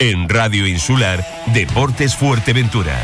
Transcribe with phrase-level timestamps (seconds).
[0.00, 1.24] En Radio Insular,
[1.54, 3.00] Deportes Fuerteventura.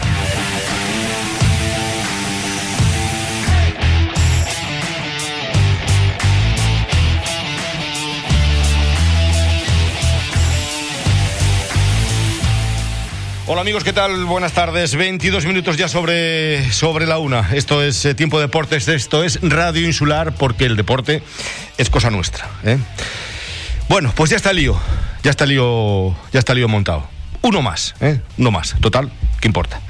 [13.47, 14.25] Hola amigos, ¿qué tal?
[14.25, 14.97] Buenas tardes.
[14.97, 17.51] 22 minutos ya sobre, sobre la una.
[17.53, 21.23] Esto es eh, Tiempo Deportes, esto es Radio Insular porque el deporte
[21.79, 22.51] es cosa nuestra.
[22.65, 22.79] ¿eh?
[23.89, 24.81] Bueno, pues ya está el lío,
[25.23, 27.09] ya está el lío, ya está el lío montado.
[27.43, 28.21] Uno más, ¿eh?
[28.39, 28.77] Uno más.
[28.81, 29.81] Total, ¿qué importa?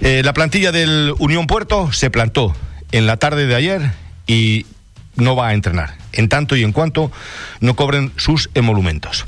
[0.00, 2.54] Eh, la plantilla del Unión Puerto se plantó
[2.90, 3.92] en la tarde de ayer
[4.26, 4.66] y
[5.14, 7.12] no va a entrenar, en tanto y en cuanto
[7.60, 9.26] no cobren sus emolumentos.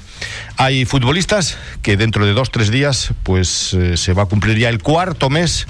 [0.57, 4.69] Hay futbolistas que dentro de dos, tres días, pues eh, se va a cumplir ya
[4.69, 5.67] el cuarto mes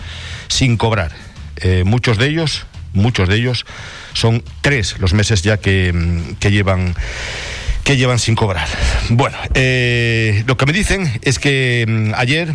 [0.48, 1.12] sin cobrar.
[1.56, 3.66] Eh, muchos de ellos, muchos de ellos,
[4.12, 6.94] son tres los meses ya que, mm, que llevan
[7.84, 8.66] que llevan sin cobrar.
[9.10, 12.54] Bueno, eh, lo que me dicen es que mm, ayer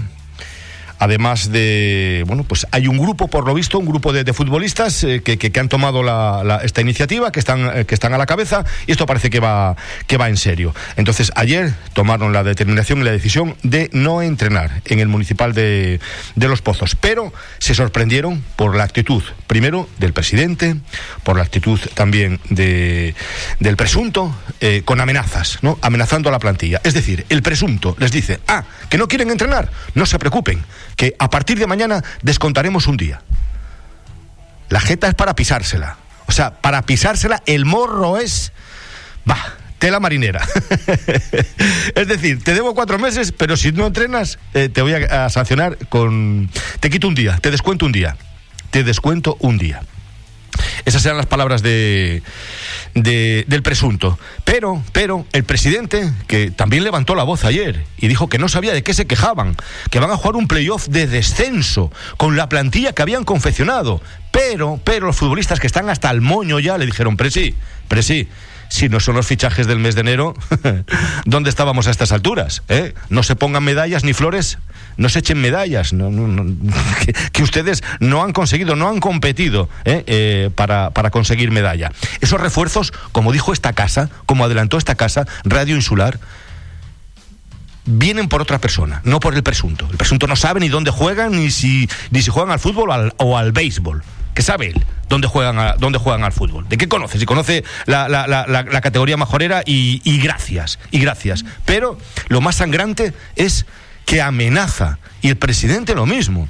[1.00, 5.04] Además de, bueno, pues hay un grupo, por lo visto, un grupo de, de futbolistas
[5.06, 8.26] eh, que, que, han tomado la, esta iniciativa, que están, eh, que están a la
[8.26, 10.76] cabeza, y esto parece que va, que va en serio.
[10.98, 16.02] Entonces, ayer tomaron la determinación y la decisión de no entrenar en el municipal de,
[16.36, 20.76] de Los Pozos, pero se sorprendieron por la actitud, primero, del presidente,
[21.24, 23.16] por la actitud también de,
[23.60, 25.80] del presunto, eh, con amenazas, ¿no?
[25.82, 26.82] Amenazando a la plantilla.
[26.84, 30.62] Es decir, el presunto les dice, ah, que no quieren entrenar, no se preocupen
[31.00, 33.22] que a partir de mañana descontaremos un día.
[34.68, 35.96] La jeta es para pisársela.
[36.26, 38.52] O sea, para pisársela el morro es...
[39.28, 39.38] Va,
[39.78, 40.46] tela marinera.
[41.96, 45.30] es decir, te debo cuatro meses, pero si no entrenas, eh, te voy a, a
[45.30, 46.50] sancionar con...
[46.82, 48.18] Te quito un día, te descuento un día.
[48.70, 49.82] Te descuento un día.
[50.86, 52.24] Esas eran las palabras de,
[52.94, 54.18] de, del presunto.
[54.44, 58.74] Pero, pero, el presidente, que también levantó la voz ayer y dijo que no sabía
[58.74, 59.56] de qué se quejaban,
[59.92, 64.02] que van a jugar un playoff de descenso con la plantilla que habían confeccionado.
[64.32, 67.56] Pero, pero los futbolistas que están hasta el moño ya le dijeron, presi,
[67.88, 68.28] presi,
[68.70, 70.36] si no son los fichajes del mes de enero,
[71.26, 72.64] ¿dónde estábamos a estas alturas?
[72.70, 72.94] ¿Eh?
[73.10, 74.60] No se pongan medallas ni flores,
[75.00, 76.44] no se echen medallas, no, no, no,
[77.06, 80.04] que, que, ustedes no han conseguido, no han competido ¿eh?
[80.06, 81.92] Eh, para, para, conseguir medalla.
[82.20, 86.20] Esos refuerzos, como dijo esta casa, como adelantó esta casa, Radio Insular,
[87.86, 89.88] vienen por otra persona, no por el presunto.
[89.90, 93.38] El presunto no sabe ni dónde juegan, ni si, ni si juegan al fútbol o
[93.38, 94.04] al, béisbol.
[94.36, 94.86] ¿Qué sabe él?
[95.08, 96.70] dónde juegan, dónde juegan al fútbol.
[96.70, 97.18] ¿De qué conoce?
[97.18, 101.46] Si conoce la, la, la, la categoría majorera y, y, gracias, y gracias.
[101.66, 103.66] Pero lo más sangrante es
[104.10, 106.50] que amenaza, y el presidente lo mismo,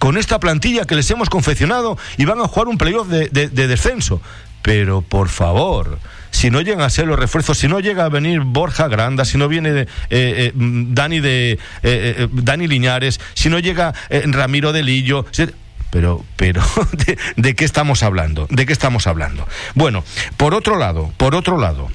[0.00, 3.48] con esta plantilla que les hemos confeccionado y van a jugar un playoff de, de,
[3.48, 4.20] de descenso.
[4.62, 6.00] Pero por favor,
[6.32, 9.38] si no llegan a ser los refuerzos, si no llega a venir Borja Granda, si
[9.38, 14.82] no viene de, eh, eh, Dani de eh, Dani Liñares, si no llega Ramiro de
[14.82, 15.26] Lillo,
[15.90, 16.60] pero, pero,
[17.06, 18.48] ¿de, ¿de, qué estamos hablando?
[18.50, 19.46] ¿De qué estamos hablando?
[19.76, 20.02] Bueno,
[20.36, 21.88] por otro lado, por otro lado,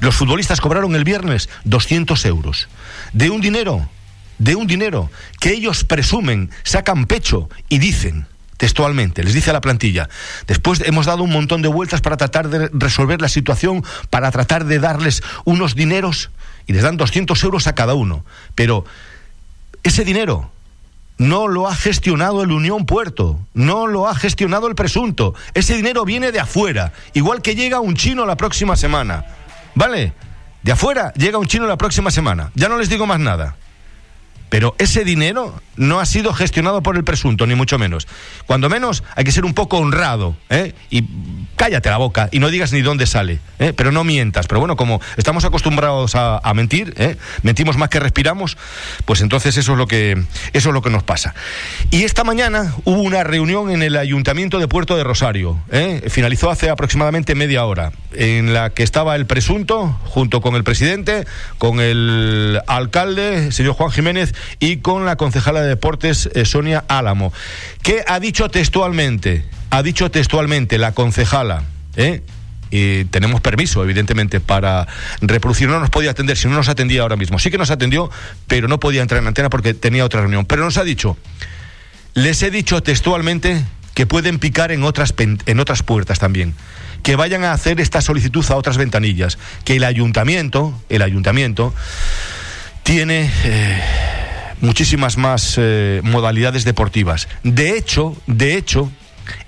[0.00, 2.68] los futbolistas cobraron el viernes 200 euros.
[3.16, 3.88] De un dinero,
[4.36, 5.10] de un dinero
[5.40, 8.26] que ellos presumen, sacan pecho y dicen,
[8.58, 10.10] textualmente, les dice a la plantilla,
[10.46, 14.66] después hemos dado un montón de vueltas para tratar de resolver la situación, para tratar
[14.66, 16.28] de darles unos dineros,
[16.66, 18.22] y les dan 200 euros a cada uno.
[18.54, 18.84] Pero
[19.82, 20.50] ese dinero
[21.16, 25.32] no lo ha gestionado el Unión Puerto, no lo ha gestionado el presunto.
[25.54, 29.24] Ese dinero viene de afuera, igual que llega un chino la próxima semana.
[29.74, 30.12] ¿Vale?
[30.66, 32.50] De afuera llega un chino la próxima semana.
[32.56, 33.54] Ya no les digo más nada.
[34.48, 38.06] Pero ese dinero no ha sido gestionado por el presunto, ni mucho menos.
[38.46, 40.74] Cuando menos hay que ser un poco honrado, ¿eh?
[40.90, 41.04] Y
[41.56, 43.72] cállate la boca y no digas ni dónde sale, ¿eh?
[43.74, 44.46] pero no mientas.
[44.46, 47.16] Pero bueno, como estamos acostumbrados a, mentir, ¿eh?
[47.42, 48.56] mentimos más que respiramos,
[49.04, 50.22] pues entonces eso es lo que
[50.52, 51.34] eso es lo que nos pasa.
[51.90, 55.58] Y esta mañana hubo una reunión en el Ayuntamiento de Puerto de Rosario,
[56.08, 61.26] finalizó hace aproximadamente media hora, en la que estaba el presunto junto con el presidente,
[61.58, 67.32] con el alcalde, señor Juan Jiménez, y con la concejala de deportes, eh, Sonia Álamo,
[67.82, 71.64] que ha dicho textualmente, ha dicho textualmente la concejala,
[71.96, 72.22] ¿eh?
[72.70, 74.86] y tenemos permiso, evidentemente, para
[75.20, 75.68] reproducir.
[75.68, 77.38] No nos podía atender, si no nos atendía ahora mismo.
[77.38, 78.10] Sí que nos atendió,
[78.48, 80.44] pero no podía entrar en antena porque tenía otra reunión.
[80.46, 81.16] Pero nos ha dicho,
[82.14, 83.64] les he dicho textualmente
[83.94, 86.54] que pueden picar en otras, en otras puertas también
[87.06, 91.72] que vayan a hacer esta solicitud a otras ventanillas, que el ayuntamiento, el ayuntamiento
[92.82, 93.80] tiene eh,
[94.60, 97.28] muchísimas más eh, modalidades deportivas.
[97.42, 98.90] De hecho, de hecho,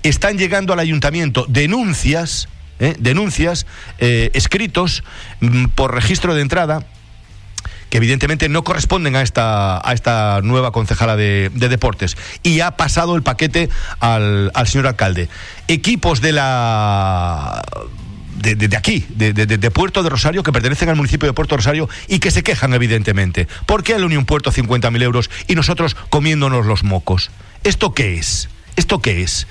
[0.03, 2.47] están llegando al ayuntamiento denuncias,
[2.79, 3.65] eh, denuncias,
[3.99, 5.03] eh, escritos
[5.41, 6.85] mm, por registro de entrada
[7.89, 12.17] que evidentemente no corresponden a esta, a esta nueva concejala de, deportes.
[12.43, 13.67] Y ha pasado el paquete
[13.99, 15.27] al, al señor alcalde.
[15.67, 17.63] Equipos de la
[18.41, 22.31] de, aquí, de, Puerto de Rosario, que pertenecen al municipio de Puerto Rosario y que
[22.31, 23.47] se quejan, evidentemente.
[23.65, 27.31] ¿Por qué al Unión Puerto 50.000 euros y nosotros comiéndonos los mocos?
[27.63, 28.49] ¿Esto qué es?
[28.75, 29.47] ¿Esto qué es?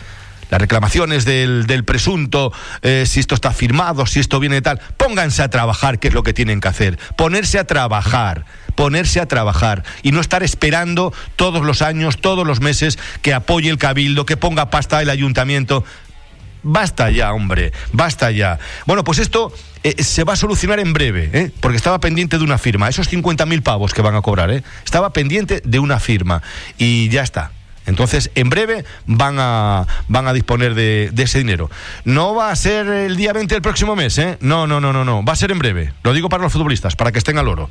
[0.50, 4.81] Las reclamaciones del, del presunto, eh, si esto está firmado, si esto viene de tal.
[4.96, 6.99] Pónganse a trabajar, que es lo que tienen que hacer.
[7.17, 8.46] Ponerse a trabajar
[8.79, 13.69] ponerse a trabajar y no estar esperando todos los años, todos los meses que apoye
[13.70, 15.85] el cabildo, que ponga pasta el ayuntamiento.
[16.70, 18.59] Basta ya, hombre, basta ya.
[18.85, 19.50] Bueno, pues esto
[19.82, 21.50] eh, se va a solucionar en breve, ¿eh?
[21.61, 22.91] porque estaba pendiente de una firma.
[22.91, 24.62] Esos 50.000 pavos que van a cobrar, ¿eh?
[24.85, 26.43] estaba pendiente de una firma
[26.76, 27.53] y ya está.
[27.87, 31.70] Entonces, en breve van a, van a disponer de, ese dinero.
[32.05, 34.37] No va a ser el día 20 del próximo mes, ¿eh?
[34.43, 35.25] No, no, no, no, no.
[35.25, 35.94] Va a ser en breve.
[36.03, 37.71] Lo digo para los futbolistas, para que estén al oro.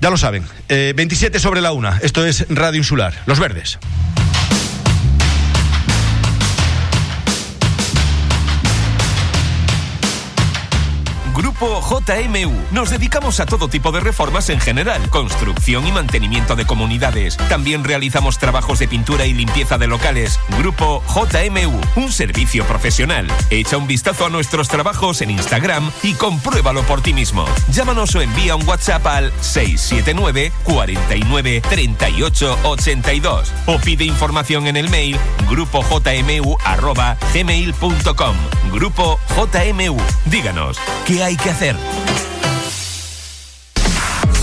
[0.00, 0.44] Ya lo saben.
[0.68, 1.98] 27 eh, sobre la una.
[2.04, 3.20] Esto es Radio Insular.
[3.26, 3.80] Los Verdes.
[11.40, 12.52] Grupo JMU.
[12.70, 17.38] Nos dedicamos a todo tipo de reformas en general, construcción y mantenimiento de comunidades.
[17.48, 20.38] También realizamos trabajos de pintura y limpieza de locales.
[20.58, 23.26] Grupo JMU, un servicio profesional.
[23.48, 27.46] Echa un vistazo a nuestros trabajos en Instagram y compruébalo por ti mismo.
[27.72, 34.90] Llámanos o envía un WhatsApp al 679 49 38 82 o pide información en el
[34.90, 35.16] mail
[35.48, 38.36] grupojmu@gmail.com.
[38.70, 39.96] Grupo JMU.
[40.26, 41.76] Díganos, ¿qué hay que hacer.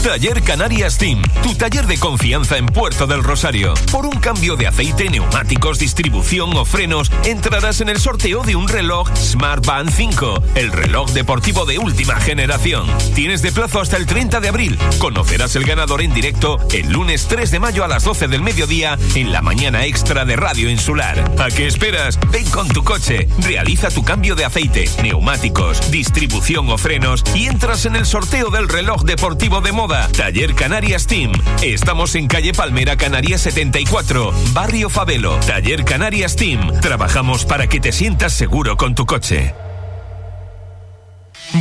[0.03, 3.73] Taller Canarias Team, tu taller de confianza en Puerto del Rosario.
[3.91, 8.67] Por un cambio de aceite, neumáticos, distribución o frenos, entrarás en el sorteo de un
[8.67, 12.87] reloj Smart Band 5, el reloj deportivo de última generación.
[13.15, 14.79] Tienes de plazo hasta el 30 de abril.
[14.99, 18.97] Conocerás el ganador en directo el lunes 3 de mayo a las 12 del mediodía
[19.15, 21.31] en la mañana extra de Radio Insular.
[21.39, 22.19] ¿A qué esperas?
[22.31, 27.85] Ven con tu coche, realiza tu cambio de aceite, neumáticos, distribución o frenos y entras
[27.85, 31.31] en el sorteo del reloj deportivo de moda Taller Canarias Team.
[31.61, 35.39] Estamos en calle Palmera Canarias 74, Barrio Fabelo.
[35.39, 36.81] Taller Canarias Team.
[36.81, 39.53] Trabajamos para que te sientas seguro con tu coche.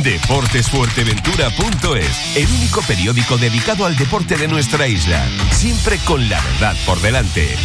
[0.03, 6.99] Deportesfuerteventura.es, el único periódico dedicado al deporte de nuestra isla, siempre con la verdad por
[6.99, 7.55] delante.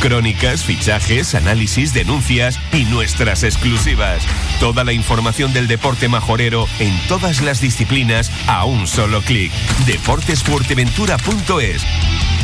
[0.00, 4.22] Crónicas, fichajes, análisis, denuncias y nuestras exclusivas.
[4.60, 9.52] Toda la información del deporte majorero en todas las disciplinas a un solo clic.
[9.86, 11.82] Deportesfuerteventura.es.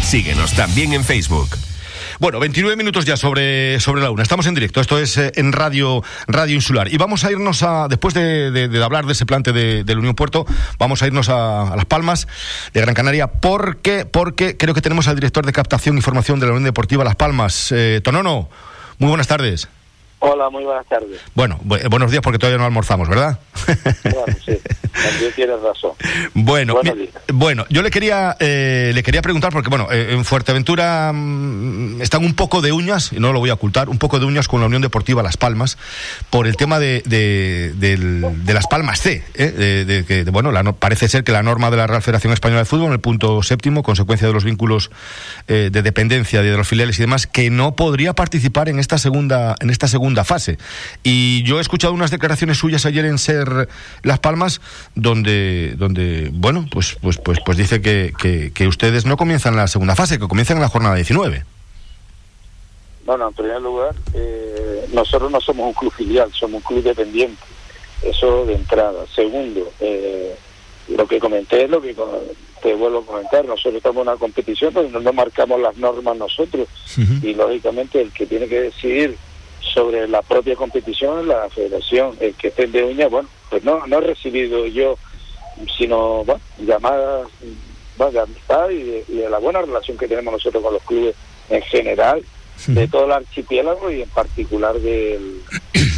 [0.02, 1.48] Síguenos también en Facebook.
[2.20, 4.22] Bueno, 29 minutos ya sobre, sobre la una.
[4.22, 4.80] Estamos en directo.
[4.80, 6.92] Esto es eh, en Radio, Radio Insular.
[6.92, 10.46] Y vamos a irnos a, después de, hablar de ese plante de, del Unión Puerto,
[10.78, 12.28] vamos a irnos a, Las Palmas
[12.72, 16.46] de Gran Canaria porque, porque creo que tenemos al director de captación y formación de
[16.46, 18.48] la Unión Deportiva Las Palmas, eh, Tonono.
[18.98, 19.68] Muy buenas tardes.
[20.26, 21.20] Hola, muy buenas tardes.
[21.34, 23.38] Bueno, buenos días porque todavía no almorzamos, ¿verdad?
[24.04, 24.58] Bueno, sí,
[24.92, 25.92] también tienes razón.
[26.32, 26.74] Bueno,
[27.32, 32.24] bueno, yo le quería eh, le quería preguntar porque bueno, eh, en Fuerteventura mm, están
[32.24, 34.60] un poco de uñas, y no lo voy a ocultar, un poco de uñas con
[34.60, 35.76] la Unión Deportiva Las Palmas
[36.30, 39.84] por el tema de, de, Las Palmas C, ¿eh?
[39.86, 42.86] de, que bueno, parece ser que la norma de la Real Federación Española de Fútbol
[42.86, 44.90] en el punto séptimo, consecuencia de los vínculos
[45.48, 49.70] de dependencia de los filiales y demás, que no podría participar en esta segunda en
[49.70, 50.58] esta segunda fase.
[51.02, 53.68] Y yo he escuchado unas declaraciones suyas ayer en Ser
[54.02, 54.60] Las Palmas,
[54.94, 58.12] donde, donde bueno, pues, pues, pues, pues dice que,
[58.54, 61.44] que, ustedes no comienzan la segunda fase, que comienzan en la jornada 19.
[63.04, 67.42] Bueno, en primer lugar, eh, nosotros no somos un club filial, somos un club dependiente.
[68.02, 69.04] Eso de entrada.
[69.14, 70.34] Segundo, eh,
[70.88, 71.94] lo que comenté es lo que
[72.62, 73.44] te vuelvo a comentar.
[73.44, 76.68] Nosotros estamos en una competición donde no marcamos las normas nosotros.
[77.22, 79.16] Y lógicamente el que tiene que decidir
[79.74, 83.98] sobre la propia competición, la federación, el que esté de uña, bueno, pues no, no
[83.98, 84.96] he recibido yo,
[85.76, 87.28] sino bueno, llamadas
[87.98, 91.14] de amistad y de, la buena relación que tenemos nosotros con los clubes
[91.50, 92.24] en general,
[92.66, 95.42] de todo el archipiélago y en particular del,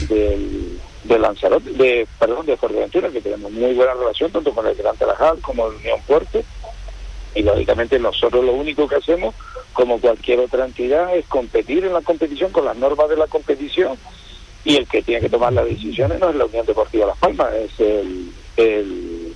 [0.09, 4.75] del, de Lanzarote, de, perdón, de Fuerteventura, que tenemos muy buena relación tanto con el
[4.75, 6.43] Gran Tarajal como el Unión Puerto.
[7.35, 9.35] Y lógicamente nosotros lo único que hacemos,
[9.77, 13.99] como cualquier otra entidad, es competir en la competición con las normas de la competición
[14.65, 17.53] y el que tiene que tomar las decisiones no es la Unión Deportiva Las Palmas,
[17.53, 17.79] es
[18.57, 19.35] el,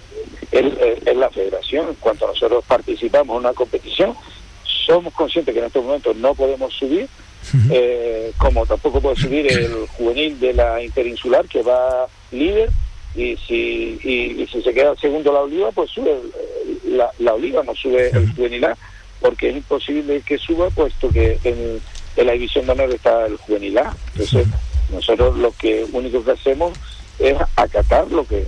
[1.14, 1.90] la federación.
[1.90, 4.14] En cuanto nosotros participamos en una competición,
[4.64, 7.06] somos conscientes que en estos momentos no podemos subir,
[7.70, 12.70] eh, como tampoco puede subir el juvenil de la interinsular que va líder
[13.14, 16.16] y si, y, si se queda segundo la oliva, pues sube
[16.86, 18.76] la, la Oliva, no sube el juvenil A,
[19.20, 21.80] porque es imposible que suba, puesto que en,
[22.16, 23.96] la división de honor está el juvenil A.
[24.12, 24.46] Entonces,
[24.92, 26.72] nosotros lo que único que hacemos
[27.18, 28.46] es acatar lo que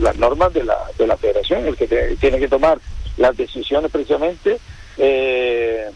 [0.00, 1.86] las normas de la, de la federación, el que
[2.20, 2.78] tiene que tomar
[3.16, 4.58] las decisiones precisamente
[4.98, 5.90] eh,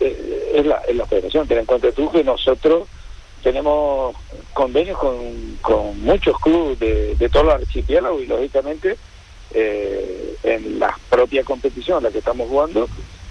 [0.00, 1.46] eh, es, la, es la federación.
[1.48, 2.86] Ten en cuenta tú que nosotros
[3.42, 4.14] tenemos
[4.52, 8.96] convenios con, con muchos clubes de, de todos los archipiélagos y lógicamente
[9.52, 12.88] eh, en la propia competición en la que estamos jugando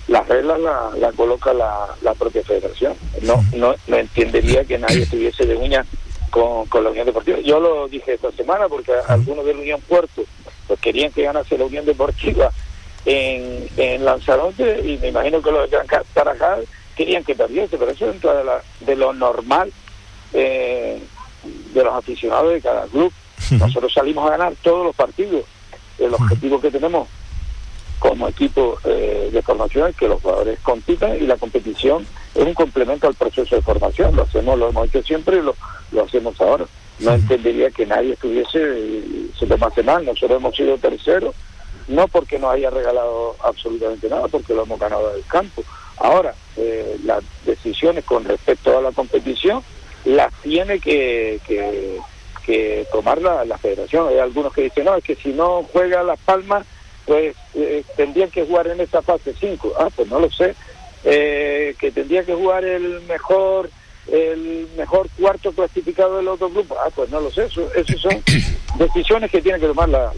[0.09, 2.95] las reglas la, la coloca la, la, propia federación.
[3.21, 5.85] No, no, no entendería que nadie estuviese de uña
[6.31, 7.39] con, con la Unión Deportiva.
[7.39, 10.23] Yo lo dije esta semana porque algunos de la Unión Puerto
[10.67, 12.51] pues, querían que ganase la Unión Deportiva
[13.05, 17.91] en, en Lanzarote y me imagino que los de Gran Tarajal querían que perdiese, pero
[17.91, 19.71] eso dentro de, la, de lo normal
[20.33, 21.01] eh,
[21.73, 23.13] de los aficionados de cada club.
[23.51, 25.45] Nosotros salimos a ganar todos los partidos.
[25.99, 27.07] El objetivo que tenemos
[27.99, 32.53] como equipo eh, de formación es que los jugadores compitan y la competición es un
[32.53, 34.15] complemento al proceso de formación.
[34.15, 35.55] Lo hacemos, lo hemos hecho siempre y lo,
[35.91, 36.65] lo hacemos ahora.
[36.99, 39.03] No entendería que nadie estuviese,
[39.37, 40.05] se tomase mal.
[40.05, 41.35] Nosotros hemos sido terceros,
[41.87, 45.63] no porque nos haya regalado absolutamente nada, porque lo hemos ganado del campo.
[45.97, 49.61] Ahora, eh, las decisiones con respecto a la competición
[50.05, 51.99] las tiene que, que,
[52.91, 54.07] tomar la, federación.
[54.09, 56.65] Hay algunos que dicen, no, es que si no juega Las Palmas
[57.05, 59.73] pues eh, tendrían que jugar en esta fase 5.
[59.79, 60.53] Ah, pues no lo sé.
[61.03, 63.69] Eh, que tendría que jugar el mejor
[64.11, 66.75] el mejor cuarto clasificado del otro grupo.
[66.79, 68.11] Ah, pues no lo sé, eso, esas son
[68.77, 70.11] decisiones que tiene que tomar la,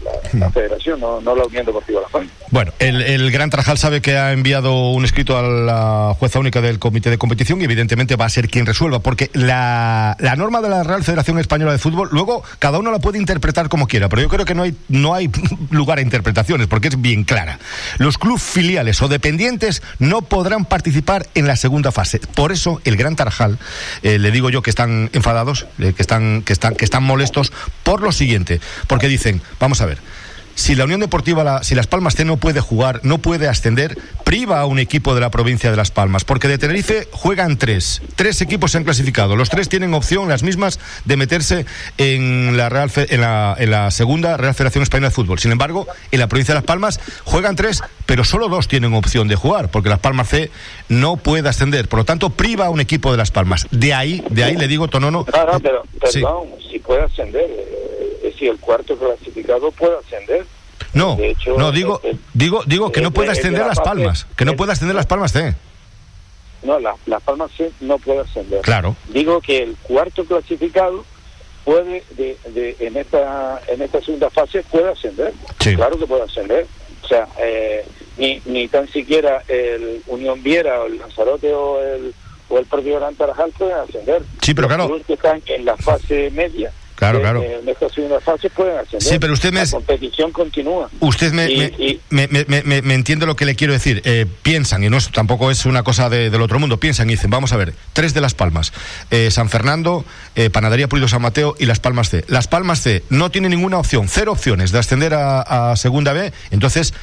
[0.50, 2.30] federación, no, no, la Unión Deportiva La Palma.
[2.50, 6.60] Bueno, el, el, Gran Trajal sabe que ha enviado un escrito a la jueza única
[6.60, 10.60] del Comité de Competición y evidentemente va a ser quien resuelva, porque la, la norma
[10.60, 14.08] de la Real Federación Española de Fútbol, luego cada uno la puede interpretar como quiera,
[14.08, 15.30] pero yo creo que no hay, no hay
[15.70, 17.58] lugar a interpretaciones, porque es bien clara.
[17.98, 22.20] Los clubes filiales o dependientes no podrán participar en la segunda fase.
[22.34, 23.58] Por eso el Gran Tarajal
[24.02, 27.52] eh, le digo yo que están enfadados, eh, que, están, que, están, que están molestos
[27.82, 28.41] por lo siguiente,
[28.86, 29.98] porque dicen, vamos a ver,
[30.54, 33.96] si la Unión Deportiva, la, si Las Palmas C no puede jugar, no puede ascender,
[34.24, 38.02] priva a un equipo de la provincia de Las Palmas, porque de Tenerife juegan tres.
[38.16, 39.34] Tres equipos se han clasificado.
[39.34, 43.90] Los tres tienen opción, las mismas, de meterse en la, Real en la, en la
[43.90, 45.38] segunda Real Federación Española de Fútbol.
[45.38, 49.28] Sin embargo, en la provincia de Las Palmas juegan tres, pero solo dos tienen opción
[49.28, 50.50] de jugar, porque Las Palmas C
[50.88, 51.88] no puede ascender.
[51.88, 53.66] Por lo tanto, priva a un equipo de Las Palmas.
[53.70, 55.24] De ahí, de ahí le digo, Tonono.
[55.32, 57.46] No, no, pero, perdón, si puede ascender.
[57.48, 60.44] Eh, si el cuarto clasificado puede ascender.
[60.94, 61.16] No,
[61.56, 62.00] no digo,
[62.34, 65.54] digo, digo que no puede ascender las palmas, que no puede ascender las palmas C.
[66.64, 68.60] No, las palmas C no puede ascender.
[68.62, 68.96] Claro.
[69.08, 71.04] Digo que el cuarto clasificado
[71.64, 75.32] puede, de, de, en esta en esta segunda fase puede ascender.
[75.58, 76.66] Claro que puede ascender.
[77.04, 82.12] O sea, eh, ni, ni tan siquiera el Unión Viera o el Lanzarote o el
[82.48, 84.22] o el propio Gran Tarajal pueden ascender.
[84.40, 85.00] Sí, pero claro.
[85.06, 86.72] que están en la fase media
[87.02, 87.44] Claro, claro.
[89.00, 89.64] Sí, pero usted me...
[89.64, 90.88] La competición continúa.
[91.00, 91.48] Usted me,
[92.10, 94.02] me, me, me, entiende lo que le quiero decir.
[94.04, 97.52] Eh, piensan, y no tampoco es una cosa del otro mundo, piensan y dicen, vamos
[97.52, 98.72] a ver, tres de Las Palmas,
[99.10, 100.04] eh, San Fernando,
[100.36, 102.24] eh, Panadería Pulido San Mateo y Las Palmas C.
[102.28, 106.32] Las Palmas C no tiene ninguna opción, cero opciones de ascender a, a Segunda B,
[106.52, 106.94] entonces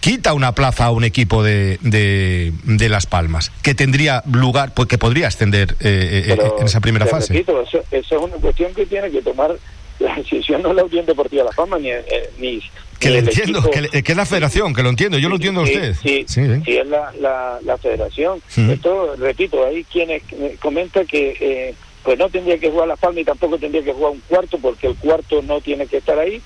[0.00, 4.98] quita una plaza a un equipo de, de, Las Palmas, que tendría lugar, pues que
[4.98, 7.32] podría ascender eh, eh, en esa primera fase.
[7.32, 9.56] Repito, eso, es una cuestión que tiene que tomar
[9.98, 12.04] la decisión no la Unión Deportiva Las Palmas ni, eh,
[12.38, 12.62] ni
[13.00, 15.94] que le entiendo, que, es la federación, que lo entiendo, yo lo entiendo a usted.
[16.02, 18.40] Sí, sí, es la, la, la federación.
[18.56, 20.22] Esto, repito, hay quienes
[20.58, 21.74] comentan que
[22.08, 24.86] pues no tendría que jugar la Palma y tampoco tendría que jugar un cuarto porque
[24.86, 26.40] el cuarto no tiene que estar ahí.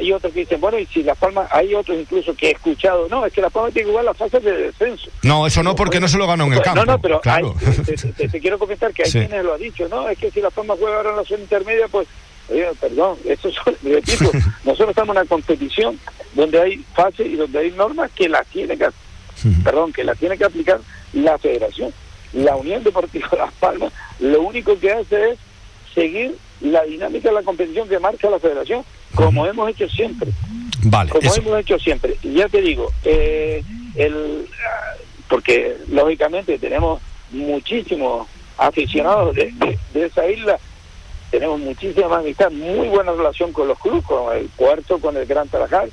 [0.00, 3.06] Y otros que dicen, bueno, y si la Palma, hay otros incluso que he escuchado,
[3.08, 5.08] no, es que la Palma tiene que jugar la fase de descenso.
[5.22, 6.84] No, eso no, porque no se lo ganó en el campo.
[6.84, 10.32] No, no, pero te, quiero comentar que hay quienes lo han dicho, no, es que
[10.32, 12.08] si la Palma juega ahora en la zona intermedia, pues,
[12.80, 14.32] perdón, eso es, repito,
[14.64, 15.96] nosotros estamos en una competición
[16.34, 18.88] donde hay fases y donde hay normas que las tiene que,
[19.62, 20.80] perdón, que las tiene que aplicar
[21.12, 21.92] la federación
[22.32, 25.38] la Unión Deportiva Las Palmas lo único que hace es
[25.94, 30.30] seguir la dinámica de la competición que marca la federación, como hemos hecho siempre.
[30.82, 32.16] Vale, como hemos hecho siempre.
[32.22, 33.62] Y ya te digo, eh,
[33.94, 34.46] el,
[35.28, 40.58] porque lógicamente tenemos muchísimos aficionados de, esa isla,
[41.30, 45.48] tenemos muchísima amistad, muy buena relación con los clubes, con el Puerto, con el Gran
[45.48, 45.92] Tarajal,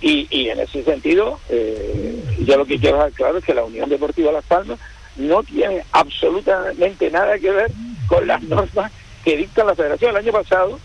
[0.00, 3.64] y, y en ese sentido, eh, ya lo que quiero dejar claro es que la
[3.64, 4.78] Unión Deportiva Las Palmas
[5.18, 7.70] no tiene absolutamente nada que ver
[8.06, 8.92] con las normas
[9.24, 10.10] que dicta la federación.
[10.10, 10.78] El año pasado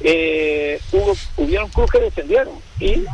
[0.00, 3.04] eh, hubo, hubieron clubes que descendieron y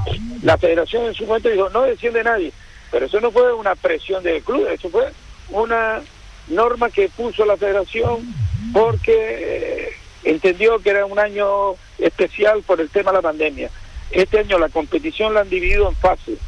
[0.42, 2.52] la federación en su momento dijo, no desciende nadie.
[2.90, 5.12] Pero eso no fue una presión del club, eso fue
[5.50, 6.00] una
[6.49, 8.35] norma que puso la federación
[8.73, 9.88] porque eh,
[10.25, 13.71] entendió que era un año especial por el tema de la pandemia.
[14.11, 16.38] Este año la competición la han dividido en fases.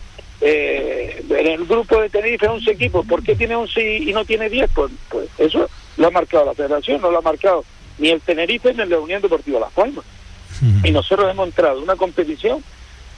[0.41, 4.49] Eh, en el grupo de Tenerife 11 equipos, ¿por qué tiene 11 y, no tiene
[4.49, 4.71] 10?
[4.75, 7.65] Pues, pues eso lo ha marcado la federación, no lo ha marcado
[7.99, 10.05] ni el Tenerife ni la Unión Deportiva Las Palmas.
[10.83, 12.65] Y nosotros hemos entrado en una competición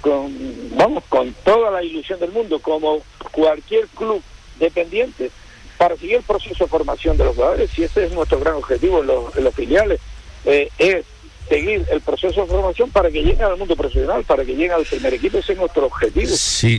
[0.01, 0.31] con,
[0.77, 2.99] vamos, con toda la ilusión del mundo, como
[3.33, 4.23] cualquier club
[4.59, 5.31] dependiente,
[5.79, 9.01] para seguir el proceso de formación de los jugadores, y ese es nuestro gran objetivo
[9.01, 9.07] en
[9.45, 10.01] los, filiales,
[10.45, 11.07] eh, es
[11.51, 14.85] seguir el proceso de formación para que lleguen al mundo profesional, para que lleguen al
[14.85, 16.31] primer equipo, ese es nuestro objetivo.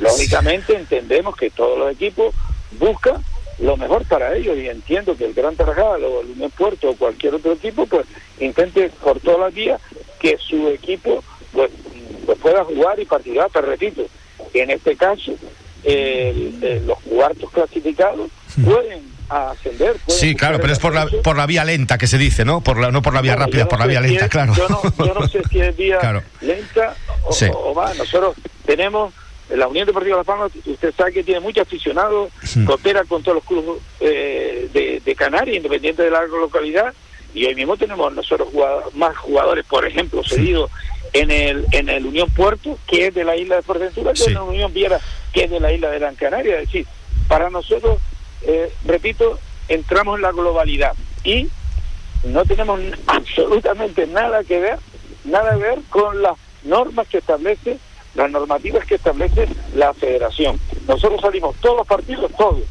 [0.02, 2.34] Lógicamente entendemos que todos los equipos
[2.80, 3.22] buscan
[3.60, 6.96] lo mejor para ellos y entiendo que el Gran Tarajal o el Unión Puerto o
[6.96, 8.08] cualquier otro equipo pues
[8.40, 9.82] intente por todas las vías
[10.20, 11.70] que su equipo pues,
[12.26, 14.06] pues pueda jugar y participar, pero repito,
[14.54, 15.34] en este caso
[15.84, 18.32] los cuartos clasificados
[18.64, 19.98] pueden ascender.
[20.08, 22.62] sí, claro, pero es por la, por la vía lenta que se dice, ¿no?
[22.62, 24.54] Por la, no por la vía rápida, por la vía lenta, claro.
[24.56, 26.00] Yo no, yo no sé si es vía
[26.42, 26.96] lenta
[27.54, 27.94] o, va.
[27.94, 28.36] Nosotros
[28.66, 29.14] tenemos
[29.50, 32.32] la Unión Deportiva Las Palmas, usted sabe que tiene muchos aficionados,
[32.66, 36.94] coopera con todos los clubes eh, de, de, Canarias, independiente de la localidad,
[37.34, 38.50] y hoy mismo tenemos nosotros
[38.94, 40.70] más jugadores, por ejemplo, cedidos
[41.14, 44.34] en el en el Unión Puerto, que es de la isla de Fuerteventura, que en
[44.34, 45.00] la Unión Viera,
[45.34, 46.60] que es de la isla de Gran Canaria.
[46.60, 46.88] Es decir,
[47.28, 48.00] para nosotros,
[48.44, 50.94] eh, repito, entramos en la globalidad
[51.24, 51.50] y
[52.24, 54.80] no tenemos absolutamente nada que ver,
[55.26, 57.78] nada que ver con las normas que establece,
[58.16, 60.60] las normativas que establece la federación.
[60.88, 62.64] Nosotros salimos todos los partidos, todos,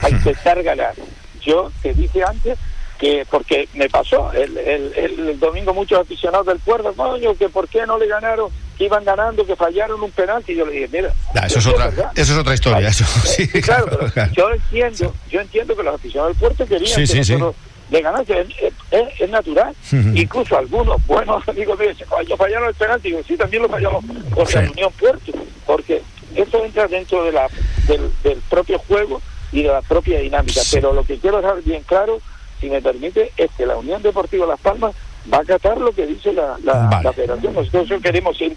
[0.00, 0.94] a intentar ganar.
[1.40, 2.58] Yo te dije antes
[2.98, 7.68] que porque me pasó el, el, el, domingo muchos aficionados del puerto, coño, que por
[7.68, 10.88] qué no le ganaron, que iban ganando, que fallaron un penalti, y yo le dije,
[10.92, 11.12] mira,
[11.46, 13.98] eso, es otra, eso es otra historia, eso, sí, claro,
[14.32, 17.54] yo entiendo, yo entiendo que los aficionados del puerto querían que nosotros
[17.90, 18.46] le ganase,
[18.90, 19.74] es, natural,
[20.14, 24.04] incluso algunos buenos amigos me dicen, yo fallaron el penalti, yo sí, también lo fallamos
[24.34, 25.32] por la Unión Puerto,
[25.66, 26.02] porque
[26.34, 27.48] eso entra dentro de la,
[27.86, 29.20] del, del propio juego
[29.52, 32.20] y de la propia dinámica, pero lo que quiero dejar bien claro
[32.60, 34.94] si me permite, es que la Unión Deportiva Las Palmas
[35.32, 37.54] va a acatar lo que dice la, la, federación.
[37.54, 38.56] Nosotros queremos ir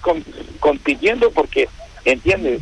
[0.59, 1.67] compitiendo porque
[2.05, 2.59] entiende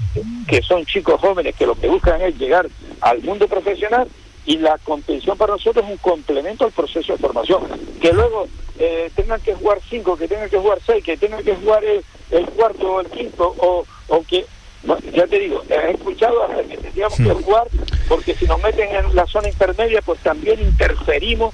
[0.48, 2.68] que son chicos jóvenes que lo que buscan es llegar
[3.02, 4.08] al mundo profesional
[4.46, 7.64] y la competición para nosotros es un complemento al proceso de formación.
[8.02, 8.48] Que luego
[8.80, 12.04] eh, tengan que jugar cinco, que tengan que jugar seis, que tengan que jugar el,
[12.32, 14.46] el cuarto o el quinto, o, o que
[15.14, 17.68] ya te digo, he escuchado hasta que tendríamos que jugar,
[18.08, 21.54] porque si nos meten en la zona intermedia, pues también interferimos.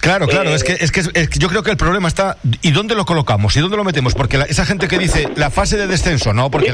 [0.00, 1.02] claro, claro, es, que, es, que,
[1.38, 3.56] yo creo que el problema está, ¿y dónde lo colocamos?
[3.56, 4.14] ¿Y dónde lo metemos?
[4.14, 6.50] Porque esa gente que dice la fase de descenso, ¿no?
[6.50, 6.72] Porque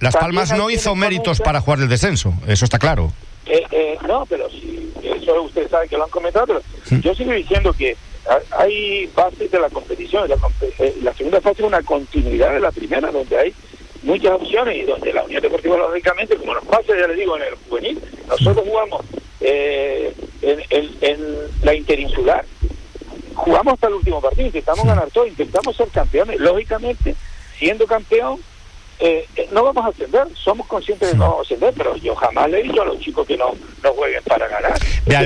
[0.00, 3.12] Las Palmas no hizo méritos para jugar el descenso, eso está claro.
[3.46, 6.62] Eh, eh, no, pero si, eso usted sabe que lo han comentado, pero
[7.00, 7.96] yo sigo diciendo que
[8.52, 10.28] hay fases de la competición.
[10.28, 10.36] La,
[10.78, 13.54] eh, la segunda fase es una continuidad de la primera, donde hay
[14.02, 17.42] muchas opciones y donde la Unión Deportiva, lógicamente, como nos pasa, ya le digo, en
[17.42, 19.04] el juvenil, nosotros jugamos
[19.40, 20.12] eh,
[20.42, 21.18] en,
[21.62, 22.44] la interinsular,
[23.34, 27.14] jugamos hasta el último partido, intentamos ganar todo, intentamos ser campeones, lógicamente,
[27.58, 28.40] siendo campeón,
[29.04, 31.24] eh, eh, no vamos a ascender, somos conscientes de que no.
[31.24, 33.92] vamos a ascender, pero yo jamás le he dicho a los chicos que no, no
[33.94, 34.78] jueguen para ganar.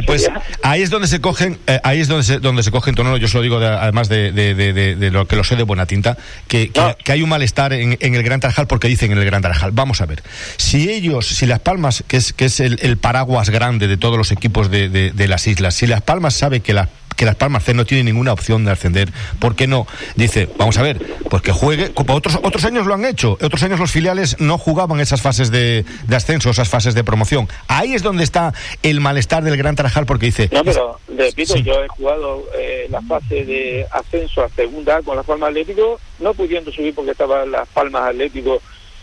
[0.06, 0.30] pues
[0.62, 3.28] ahí es donde se cogen, eh, ahí es donde se, donde se cogen tono, yo
[3.28, 6.16] se lo digo además de, de, lo que lo sé de buena tinta,
[6.48, 9.42] que, que, hay un malestar en, en, el Gran Tarajal porque dicen en el Gran
[9.42, 10.22] Tarajal, vamos a ver,
[10.56, 14.16] si ellos, si Las Palmas, que es, que es el, el paraguas grande de todos
[14.16, 17.64] los equipos de, de las islas, si Las Palmas sabe que la que Las Palmas
[17.64, 19.11] C no tiene ninguna opción de ascender.
[19.40, 19.87] ¿Por qué no?
[20.14, 21.90] Dice, vamos a ver, pues que juegue.
[21.94, 23.38] Otros, otros años lo han hecho.
[23.42, 27.48] Otros años los filiales no jugaban esas fases de, ascenso, esas fases de promoción.
[27.68, 28.52] Ahí es donde está
[28.83, 30.48] el malestar del Gran Tarajal, porque dice.
[30.52, 35.26] No, pero repito, yo he jugado eh, la fase de ascenso a segunda con Las
[35.26, 38.61] Palmas Atlético, no pudiendo subir porque estaban Las Palmas Atlético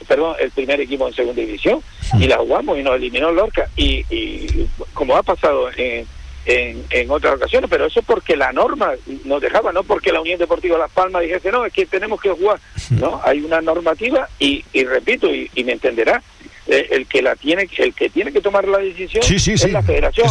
[0.08, 1.82] perdón, el primer equipo en segunda división
[2.20, 6.06] y la jugamos y nos eliminó Lorca y, y como ha pasado en,
[6.46, 8.92] en, en otras ocasiones, pero eso es porque la norma
[9.26, 12.30] nos dejaba, no porque la Unión Deportiva Las Palmas dijese, no, es que tenemos que
[12.30, 12.60] jugar,
[12.92, 16.22] no, hay una normativa y, y repito, y, me entenderá,
[16.68, 20.30] eh, el que la tiene el que tiene que tomar la decisión es la federación.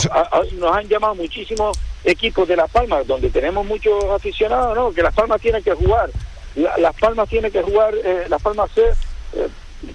[0.54, 5.14] Nos han llamado muchísimos equipos de las palmas donde tenemos muchos aficionados no que las
[5.14, 6.08] palmas tienen que jugar
[6.78, 9.48] las palmas tienen que jugar eh, las palmas C eh,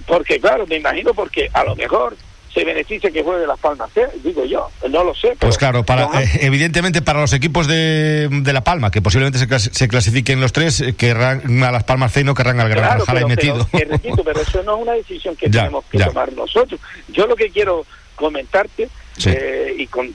[0.06, 2.16] porque claro me imagino porque a lo mejor
[2.58, 5.36] se beneficia que juegue Las Palmas C, digo yo, no lo sé.
[5.38, 9.60] Pues claro, para, eh, evidentemente para los equipos de, de La Palma, que posiblemente se,
[9.60, 13.00] se clasifiquen los tres, eh, querrán a Las Palmas C y no querrán al Gran
[13.02, 13.68] claro, metido.
[13.72, 16.82] Pero, pero eso no es una decisión que tenemos que tomar nosotros.
[17.10, 18.90] Yo lo que quiero comentarte,
[19.24, 20.12] eh, y con,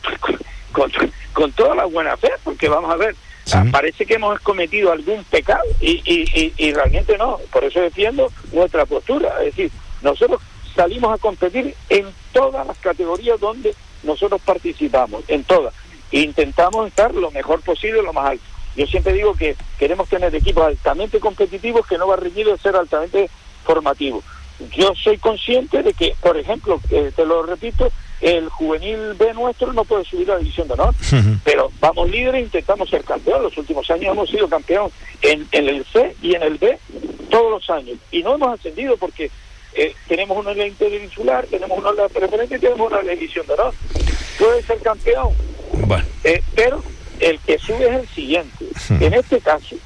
[0.73, 0.91] con,
[1.33, 3.15] con, toda la buena fe, porque vamos a ver,
[3.71, 8.85] parece que hemos cometido algún pecado y, y, y, realmente no, por eso defiendo nuestra
[8.85, 9.71] postura, es decir,
[10.03, 10.41] nosotros
[10.75, 15.75] salimos a competir en todas las categorías donde nosotros participamos, en todas.
[16.11, 18.45] Intentamos estar lo mejor posible, lo más alto.
[18.77, 22.75] Yo siempre digo que queremos tener equipos altamente competitivos que no va reñido de ser
[22.77, 23.29] altamente
[23.65, 24.25] formativos.
[24.75, 29.73] Yo soy consciente de que, por ejemplo, eh, te lo repito, el juvenil B nuestro
[29.73, 30.95] no puede subir a la división de honor,
[31.45, 33.43] pero vamos líderes e intentamos ser campeones.
[33.43, 36.79] Los últimos años hemos sido campeones en, en, el C y en el B
[37.31, 37.99] todos los años.
[38.13, 39.31] Y no hemos ascendido porque
[39.75, 43.75] eh, tenemos una ley interinsular, tenemos una ley preferente y tenemos una ley honor.
[44.39, 45.31] Puede ser campeón,
[46.25, 46.83] eh, pero
[47.21, 48.67] el que sube es el siguiente.
[49.01, 49.77] En este caso,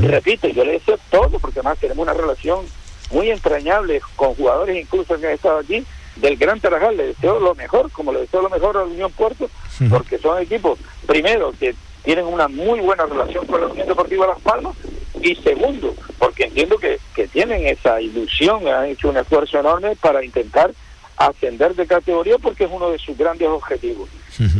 [0.00, 2.64] repito, yo le deseo todo, porque además tenemos una relación
[3.10, 5.84] muy entrañable con jugadores incluso que han estado aquí
[6.16, 6.96] del Gran Tarajal.
[6.96, 9.48] Le deseo lo mejor, como le deseo lo mejor a la Unión Puerto,
[9.90, 14.40] porque son equipos, primero, que tienen una muy buena relación con la Unión Deportiva Las
[14.40, 14.76] Palmas,
[15.22, 20.24] y segundo, porque entiendo que, que tienen esa ilusión, han hecho un esfuerzo enorme para
[20.24, 20.72] intentar
[21.16, 24.08] ascender de categoría porque es uno de sus grandes objetivos.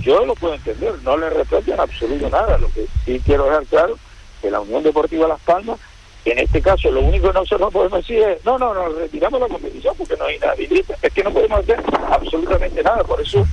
[0.03, 2.59] Yo lo puedo entender, no le respeto en absoluto nada.
[2.59, 3.99] Lo que sí quiero dejar claro
[4.41, 5.81] que la Unión Deportiva Las Palmas,
[6.25, 9.49] en este caso, lo único que nosotros podemos decir es: no, no, nos retiramos la
[9.49, 10.55] competición porque no hay nada
[11.03, 13.03] Es que no podemos hacer absolutamente nada.
[13.03, 13.45] Por eso,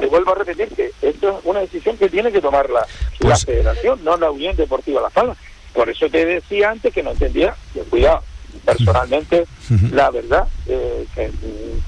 [0.00, 2.86] te vuelvo a repetir que esto es una decisión que tiene que tomar la, la
[3.20, 5.36] pues Federación, no la Unión Deportiva Las Palmas.
[5.72, 8.22] Por eso te decía antes que no entendía, que cuidado,
[8.64, 9.44] personalmente,
[9.92, 11.30] la verdad, eh, que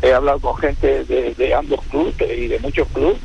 [0.02, 3.18] he hablado con gente de, ambos clubes y de muchos clubes,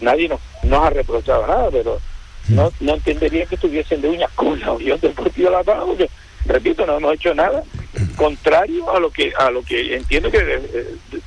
[0.00, 1.98] nadie nos, nos ha reprochado nada, pero
[2.48, 6.10] no, no entendería que estuviesen de uñas con la Unión Deportiva La Paz, porque,
[6.46, 7.62] repito, no hemos hecho nada
[8.16, 10.60] contrario a lo que a lo que entiendo que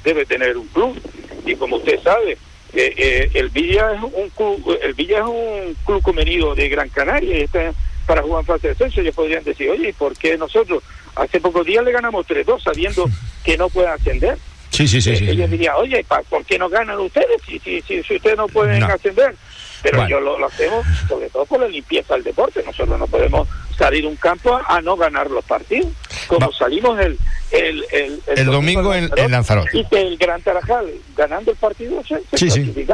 [0.03, 0.99] debe, tener un club.
[1.45, 2.37] Y como usted sabe,
[2.73, 6.89] eh, eh, el Villa es un club, el Villa es un club convenido de Gran
[6.89, 7.73] Canaria y está
[8.13, 10.83] para jugar en fase de descenso, ellos podrían decir, oye, ¿y por qué nosotros
[11.15, 13.09] hace pocos días le ganamos 3-2 sabiendo
[13.43, 14.37] que no pueden ascender?
[14.69, 15.13] Sí, sí, sí.
[15.13, 18.47] Eh, sí ellos dirían, oye, ¿por qué no ganan ustedes si, si, si, ustedes no
[18.49, 19.35] pueden ascender?
[19.81, 22.61] Pero yo lo, hacemos sobre todo por la limpieza del deporte.
[22.63, 25.87] Nosotros no podemos salir un campo a, no ganar los partidos,
[26.27, 27.17] como salimos el,
[27.49, 29.75] el, el, el, domingo, en, Lanzarote.
[29.75, 32.85] Y que el Gran Tarajal, ganando el partido, se, se sí,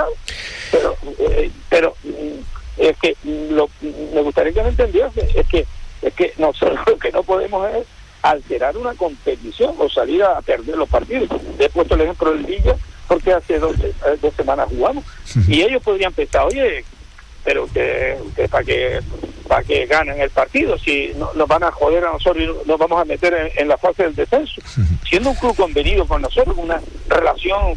[0.71, 5.65] Pero, eh, pero mm, es que lo, me gustaría que me entendiese, es que,
[6.01, 7.85] es que nosotros lo que no podemos es
[8.21, 11.29] alterar una competición o salir a perder los partidos.
[11.57, 12.75] He puesto el ejemplo del Villa
[13.07, 15.03] porque hace dos, eh, dos semanas jugamos
[15.47, 16.83] y ellos podrían pensar, oye,
[17.43, 18.17] pero que,
[18.49, 18.99] para que
[19.47, 22.77] para que ganen el partido, si no, nos van a joder a nosotros y nos
[22.77, 24.61] vamos a meter en, la fase del descenso,
[25.09, 27.73] siendo un club convenido con nosotros, una relación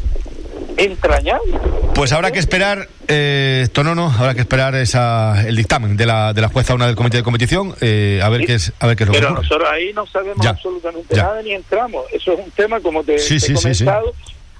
[0.77, 1.59] entrañable.
[1.93, 6.41] Pues habrá que esperar, eh, Tonono, habrá que esperar esa, el dictamen de la, de
[6.41, 9.03] la jueza una del comité de competición, eh, a ver qué es, a ver qué
[9.03, 12.05] es lo Pero nosotros ahí no sabemos absolutamente nada ni entramos.
[12.11, 14.13] Eso es un tema como te, he comentado.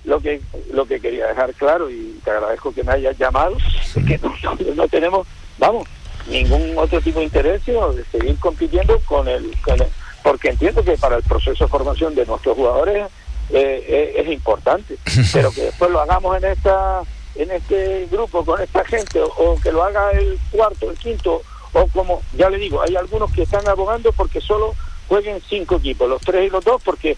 [0.06, 0.41] Lo que
[0.73, 4.36] lo que quería dejar claro y te agradezco que me hayas llamado es que no,
[4.76, 5.26] no tenemos,
[5.58, 5.88] vamos,
[6.28, 9.88] ningún otro tipo de interés sino de seguir compitiendo con el, con el
[10.21, 13.06] porque entiendo que para el proceso de formación de nuestros jugadores
[13.54, 14.98] eh, eh, es importante,
[15.34, 17.02] pero que después lo hagamos en esta
[17.36, 21.42] en este grupo con esta gente o, que lo haga el cuarto, el quinto
[21.74, 24.74] o como ya le digo, hay algunos que están abogando porque solo
[25.08, 27.16] jueguen cinco equipos, los tres y los dos porque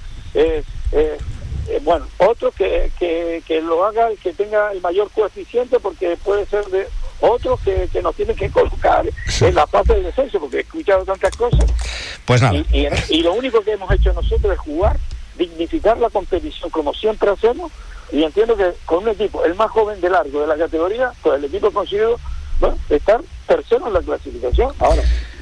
[1.67, 6.17] eh, bueno, otro que, que, que, lo haga el que tenga el mayor coeficiente porque
[6.17, 6.87] puede ser de
[7.21, 9.05] otros que, que nos tienen que colocar
[9.41, 11.65] en la fase de descenso porque he escuchado tantas cosas.
[12.25, 12.57] Pues nada.
[12.71, 14.97] y, y lo único que hemos hecho nosotros es jugar
[15.37, 17.71] dignificar la competición como siempre hacemos
[18.11, 21.37] y entiendo que con un equipo, el más joven de largo de la categoría, pues
[21.37, 21.71] el equipo
[22.59, 24.73] bueno, estar tercero en la clasificación.
[24.79, 25.01] Ahora,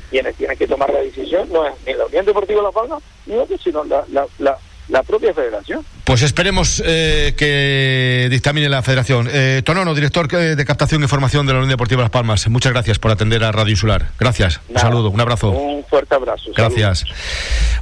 [0.10, 3.36] quienes tienen que tomar la decisión no es ni la Unión Deportiva La Palma ni
[3.36, 4.58] otros, sino la, la, la
[4.90, 5.86] la propia federación.
[6.04, 9.30] Pues esperemos eh, que dictamine la federación.
[9.32, 13.00] Eh, Tonono, director de captación y formación de la Unión Deportiva Las Palmas, muchas gracias
[13.00, 14.10] por atender a Radio Insular.
[14.20, 15.52] Gracias, un saludo, un abrazo.
[15.52, 16.52] Un fuerte abrazo.
[16.56, 17.06] Gracias.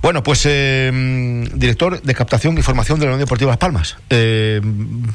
[0.04, 0.92] Bueno, pues eh,
[1.54, 3.98] director de captación y formación de la Unión Deportiva Las Palmas.
[4.12, 4.62] Eh,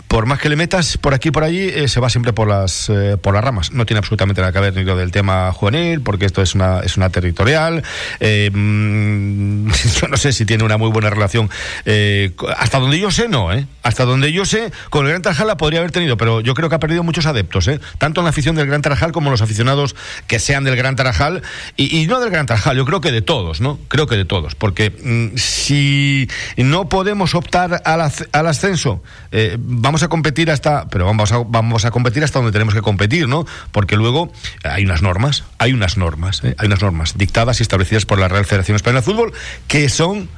[0.09, 2.91] por más que le metas por aquí y por allí, se va siempre por las
[3.23, 3.73] por las ramas.
[3.73, 6.81] No tiene absolutamente nada que ver ni lo del tema juvenil, porque esto es una,
[6.81, 7.85] es una territorial.
[8.21, 11.51] yo no sé si tiene una muy buena relación
[11.85, 13.67] Eh, hasta donde yo sé, no, ¿eh?
[13.83, 16.69] Hasta donde yo sé, con el Gran Tarajal la podría haber tenido, pero yo creo
[16.69, 17.81] que ha perdido muchos adeptos, ¿eh?
[17.99, 19.95] Tanto en la afición del Gran Tarajal como los aficionados
[20.27, 21.43] que sean del Gran Tarajal,
[21.77, 23.79] y, no del Gran Tarajal, yo creo que de todos, ¿no?
[23.89, 30.09] Creo que de todos, porque mm, si no podemos optar al, ascenso, eh, vamos a
[30.09, 33.47] competir hasta, pero vamos a, vamos a competir hasta donde tenemos que competir, ¿no?
[33.73, 34.33] Porque luego
[34.65, 38.45] hay unas normas, hay unas normas, hay unas normas dictadas y establecidas por la Real
[38.45, 39.33] Federación Española de Fútbol
[39.69, 40.29] que son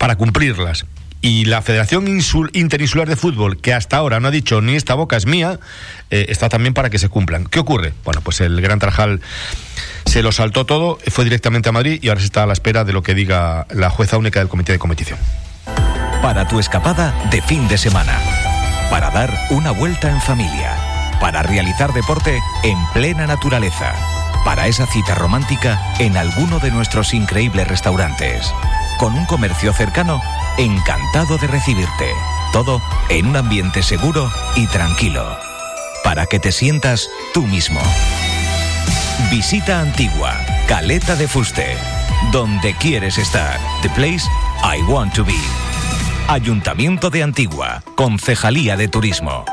[0.00, 0.86] para cumplirlas.
[1.20, 2.08] Y la Federación
[2.54, 5.60] Interinsular de Fútbol, que hasta ahora no ha dicho ni esta boca es mía,
[6.10, 7.44] eh, está también para que se cumplan.
[7.44, 7.92] ¿Qué ocurre?
[8.04, 9.20] Bueno, pues el Gran Tarajal
[10.06, 12.84] se lo saltó todo, fue directamente a Madrid y ahora se está a la espera
[12.84, 15.18] de lo que diga la jueza única del comité de competición.
[16.22, 18.18] Para tu escapada de fin de semana.
[18.88, 20.74] Para dar una vuelta en familia.
[21.20, 23.92] Para realizar deporte en plena naturaleza.
[24.46, 28.50] Para esa cita romántica en alguno de nuestros increíbles restaurantes
[29.00, 30.20] con un comercio cercano
[30.58, 32.12] encantado de recibirte.
[32.52, 35.38] Todo en un ambiente seguro y tranquilo.
[36.04, 37.80] Para que te sientas tú mismo.
[39.30, 40.36] Visita Antigua,
[40.68, 41.78] Caleta de Fuste.
[42.30, 43.58] Donde quieres estar.
[43.80, 44.28] The place
[44.62, 45.40] I want to be.
[46.28, 49.46] Ayuntamiento de Antigua, Concejalía de Turismo.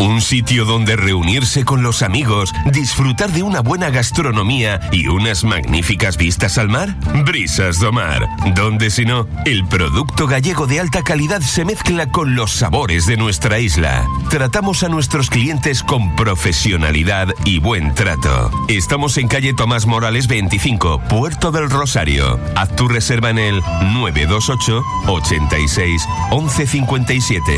[0.00, 6.16] Un sitio donde reunirse con los amigos, disfrutar de una buena gastronomía y unas magníficas
[6.16, 6.96] vistas al mar.
[7.26, 12.34] Brisas do Mar, donde si no, el producto gallego de alta calidad se mezcla con
[12.34, 14.06] los sabores de nuestra isla.
[14.30, 18.50] Tratamos a nuestros clientes con profesionalidad y buen trato.
[18.68, 22.40] Estamos en calle Tomás Morales 25, Puerto del Rosario.
[22.56, 23.60] Haz tu reserva en el
[23.92, 27.52] 928 86 1157.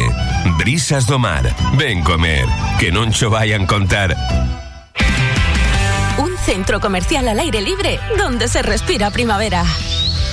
[0.58, 1.54] Brisas do Mar.
[1.78, 2.31] Ven comer
[2.78, 4.16] que no cho vayan contar.
[6.18, 9.64] Un centro comercial al aire libre donde se respira primavera.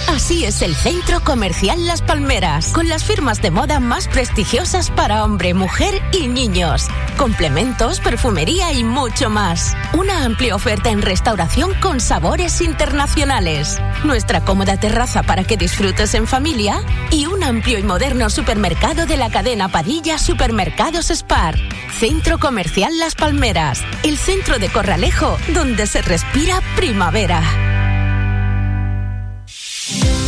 [0.10, 5.24] Así es el Centro Comercial Las Palmeras, con las firmas de moda más prestigiosas para
[5.24, 6.88] hombre, mujer y niños.
[7.16, 9.78] Complementos, perfumería y mucho más.
[9.94, 13.80] Una amplia oferta en restauración con sabores internacionales.
[14.04, 19.16] Nuestra cómoda terraza para que disfrutes en familia y un amplio y moderno supermercado de
[19.16, 21.56] la cadena Padilla Supermercados Spar.
[22.00, 27.69] Centro Comercial Las Palmeras, el centro de Corralejo donde se respira primavera.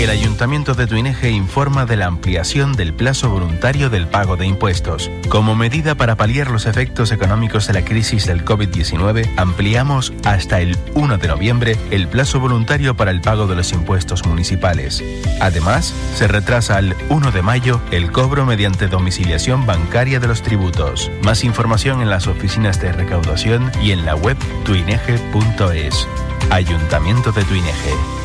[0.01, 5.11] El Ayuntamiento de Tuineje informa de la ampliación del plazo voluntario del pago de impuestos.
[5.29, 10.75] Como medida para paliar los efectos económicos de la crisis del COVID-19, ampliamos hasta el
[10.95, 15.03] 1 de noviembre el plazo voluntario para el pago de los impuestos municipales.
[15.39, 21.11] Además, se retrasa al 1 de mayo el cobro mediante domiciliación bancaria de los tributos.
[21.21, 26.07] Más información en las oficinas de recaudación y en la web tuineje.es.
[26.49, 28.20] Ayuntamiento de Tuineje.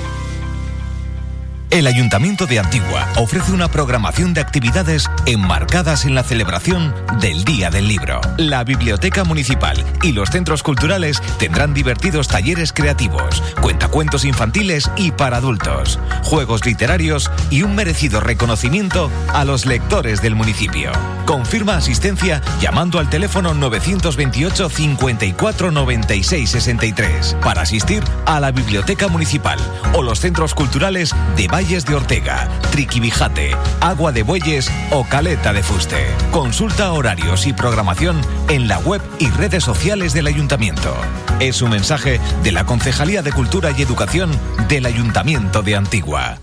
[1.71, 7.71] El Ayuntamiento de Antigua ofrece una programación de actividades enmarcadas en la celebración del Día
[7.71, 8.21] del Libro.
[8.39, 15.39] La Biblioteca Municipal y los centros culturales tendrán divertidos talleres creativos, cuentacuentos infantiles y para
[15.39, 20.93] adultos, juegos literarios y un merecido reconocimiento a los lectores del municipio.
[21.27, 29.59] Confirma asistencia llamando al teléfono 928 54 96 63 para asistir a la Biblioteca Municipal
[29.95, 35.63] o los centros culturales de Valles de Ortega, Triquibijate, Agua de Bueyes o Caleta de
[35.63, 36.05] Fuste.
[36.31, 40.95] Consulta horarios y programación en la web y redes sociales del Ayuntamiento.
[41.41, 44.31] Es un mensaje de la Concejalía de Cultura y Educación
[44.69, 46.41] del Ayuntamiento de Antigua.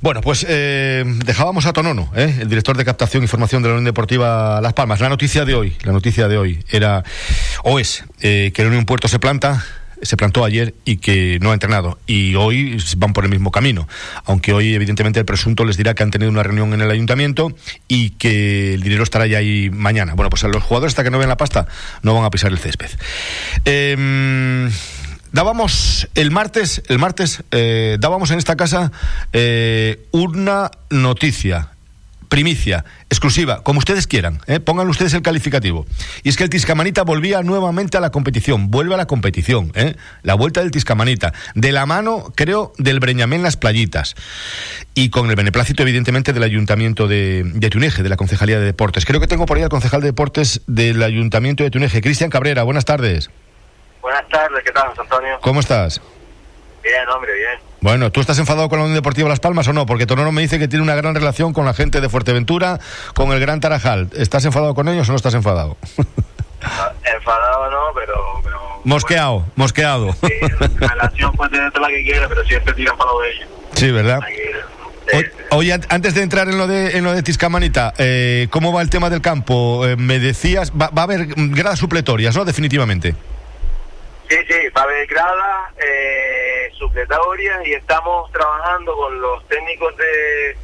[0.00, 2.38] Bueno, pues eh, dejábamos a Tonono, ¿eh?
[2.40, 5.00] el director de captación y formación de la Unión Deportiva Las Palmas.
[5.00, 7.04] La noticia de hoy, la noticia de hoy era,
[7.62, 9.62] o es, eh, que la Unión Puerto se planta
[10.02, 11.98] se plantó ayer y que no ha entrenado.
[12.06, 13.88] Y hoy van por el mismo camino.
[14.24, 17.54] Aunque hoy, evidentemente, el presunto les dirá que han tenido una reunión en el ayuntamiento
[17.88, 20.14] y que el dinero estará ya ahí mañana.
[20.14, 21.66] Bueno, pues a los jugadores, hasta que no vean la pasta,
[22.02, 22.90] no van a pisar el césped.
[23.64, 24.70] Em,
[25.32, 28.92] dábamos el martes, el martes, eh, dábamos en esta casa
[29.32, 31.70] eh, una noticia
[32.30, 34.60] primicia, exclusiva, como ustedes quieran, ¿eh?
[34.60, 35.84] pongan ustedes el calificativo.
[36.22, 39.96] Y es que el Tiscamanita volvía nuevamente a la competición, vuelve a la competición, ¿eh?
[40.22, 44.14] la vuelta del Tiscamanita, de la mano, creo, del Breñamén Las Playitas,
[44.94, 49.04] y con el beneplácito, evidentemente, del Ayuntamiento de, de Tuneje, de la Concejalía de Deportes.
[49.04, 52.62] Creo que tengo por ahí al concejal de Deportes del Ayuntamiento de Tuneje, Cristian Cabrera,
[52.62, 53.28] buenas tardes.
[54.00, 55.38] Buenas tardes, ¿qué tal, Antonio?
[55.42, 56.00] ¿Cómo estás?
[56.82, 57.69] Bien, hombre, bien.
[57.80, 59.86] Bueno, ¿tú estás enfadado con la Unión Deportiva Las Palmas o no?
[59.86, 62.78] Porque Tonoro me dice que tiene una gran relación con la gente de Fuerteventura,
[63.14, 64.08] con el Gran Tarajal.
[64.16, 65.76] ¿Estás enfadado con ellos o no estás enfadado?
[66.60, 68.80] enfadado no, pero...
[68.84, 70.12] mosqueado, mosqueado.
[70.22, 70.28] Sí,
[70.78, 73.48] relación puede tener la que quiera, pero siempre tira enfadado de ellos.
[73.74, 74.18] Sí, ¿verdad?
[75.14, 75.24] O- sí.
[75.52, 78.82] Oye, an- antes de entrar en lo de, en lo de Tiscamanita, eh, ¿cómo va
[78.82, 79.86] el tema del campo?
[79.86, 82.44] Eh, me decías, va, va a haber gradas supletorias, ¿no?
[82.44, 83.14] Definitivamente.
[84.30, 90.56] Sí, sí, va a haber gradas eh, supletorias y estamos trabajando con los técnicos de,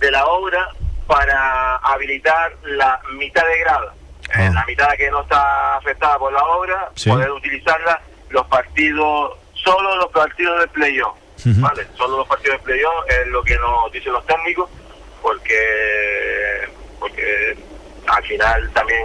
[0.00, 0.68] de la obra
[1.06, 3.94] para habilitar la mitad de grada.
[4.30, 4.50] Eh, Ah.
[4.52, 7.08] la mitad que no está afectada por la obra, Sí.
[7.08, 11.16] poder utilizarla los partidos, solo los partidos de playoff.
[11.60, 11.86] ¿vale?
[11.96, 14.68] Solo los partidos de playoff es lo que nos dicen los técnicos,
[15.22, 17.56] porque porque
[18.06, 19.00] al final también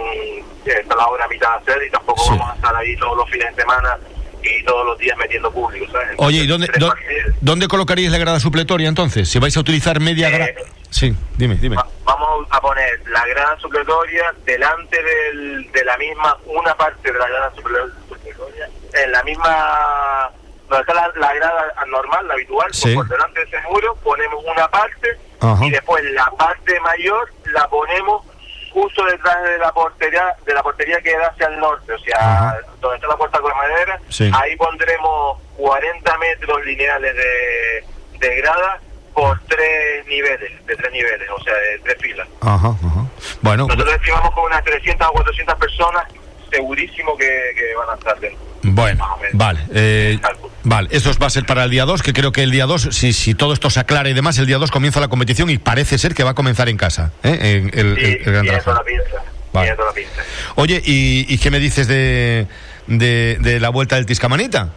[0.64, 2.30] está la obra a mitad de hacer y tampoco Sí.
[2.30, 3.96] vamos a estar ahí todos los fines de semana
[4.42, 6.10] y todos los días metiendo público, ¿sabes?
[6.18, 7.34] Oye, ¿y dónde, tres dó- partidos.
[7.40, 9.28] dónde colocaríais la grada supletoria entonces?
[9.28, 10.50] Si vais a utilizar media Eh, grada.
[10.90, 11.76] Sí, dime, dime.
[11.76, 17.18] Va- Vamos a poner la grada supletoria delante del, de la misma, una parte de
[17.18, 20.30] la grada suple- supletoria, en la misma,
[20.68, 22.94] donde está la, la grada normal, la habitual, pues Sí.
[22.94, 25.64] por delante de ese muro ponemos una parte Ajá.
[25.64, 28.24] y después la parte mayor la ponemos
[28.70, 32.16] justo detrás de la portería de la portería que da hacia el norte, o sea,
[32.18, 32.58] Ajá.
[32.80, 34.30] donde está la puerta con madera, Sí.
[34.34, 37.84] ahí pondremos 40 metros lineales de,
[38.18, 38.80] de grada
[39.14, 42.28] por tres niveles, de tres niveles, o sea, de tres filas.
[42.42, 43.04] Ajá, ajá.
[43.42, 46.04] Bueno, Nosotros estimamos con unas 300 o 400 personas,
[46.50, 48.38] segurísimo que, que van a estar dentro.
[48.62, 49.60] bueno, vale.
[49.74, 50.18] eh,
[50.64, 52.88] vale, eso va a ser para el día 2, que creo que el día 2,
[52.92, 55.58] si, si todo esto se aclara y demás, el día 2 comienza la competición y
[55.58, 57.12] parece ser que va a comenzar en casa.
[57.22, 57.70] ¿eh?
[57.72, 58.64] En el, Sí, el- el Gran tiene Tarajal.
[58.64, 59.24] toda la pinza.
[59.52, 59.74] Vale.
[59.76, 60.22] La pinza.
[60.56, 62.46] Oye, ¿y, y qué me dices de,
[62.86, 64.70] de, de la vuelta del Tiscamanita?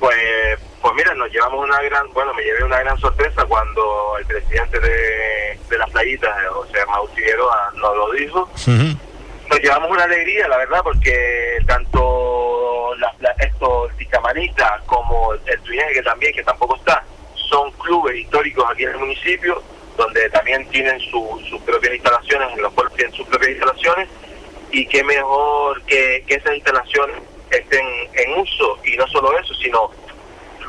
[0.00, 0.16] Pues,
[0.82, 3.82] pues mira, nos llevamos una gran, bueno, me llevé una gran sorpresa cuando
[4.20, 8.42] el presidente de, de las playitas, o sea, Mau Figueroa, nos lo dijo.
[8.66, 8.96] Ujú.
[9.48, 15.60] Nos llevamos una alegría, la verdad, porque tanto la, la- esto, el Ticamanita como el
[15.62, 17.04] Tuineje, que también, que tampoco está,
[17.48, 19.62] son clubes históricos aquí en el municipio,
[19.96, 24.08] donde también tienen su- sus propias instalaciones, los pueblos tienen sus propias instalaciones,
[24.72, 27.16] y qué mejor que, que esas instalaciones
[27.50, 29.90] estén en uso, y no solo eso, sino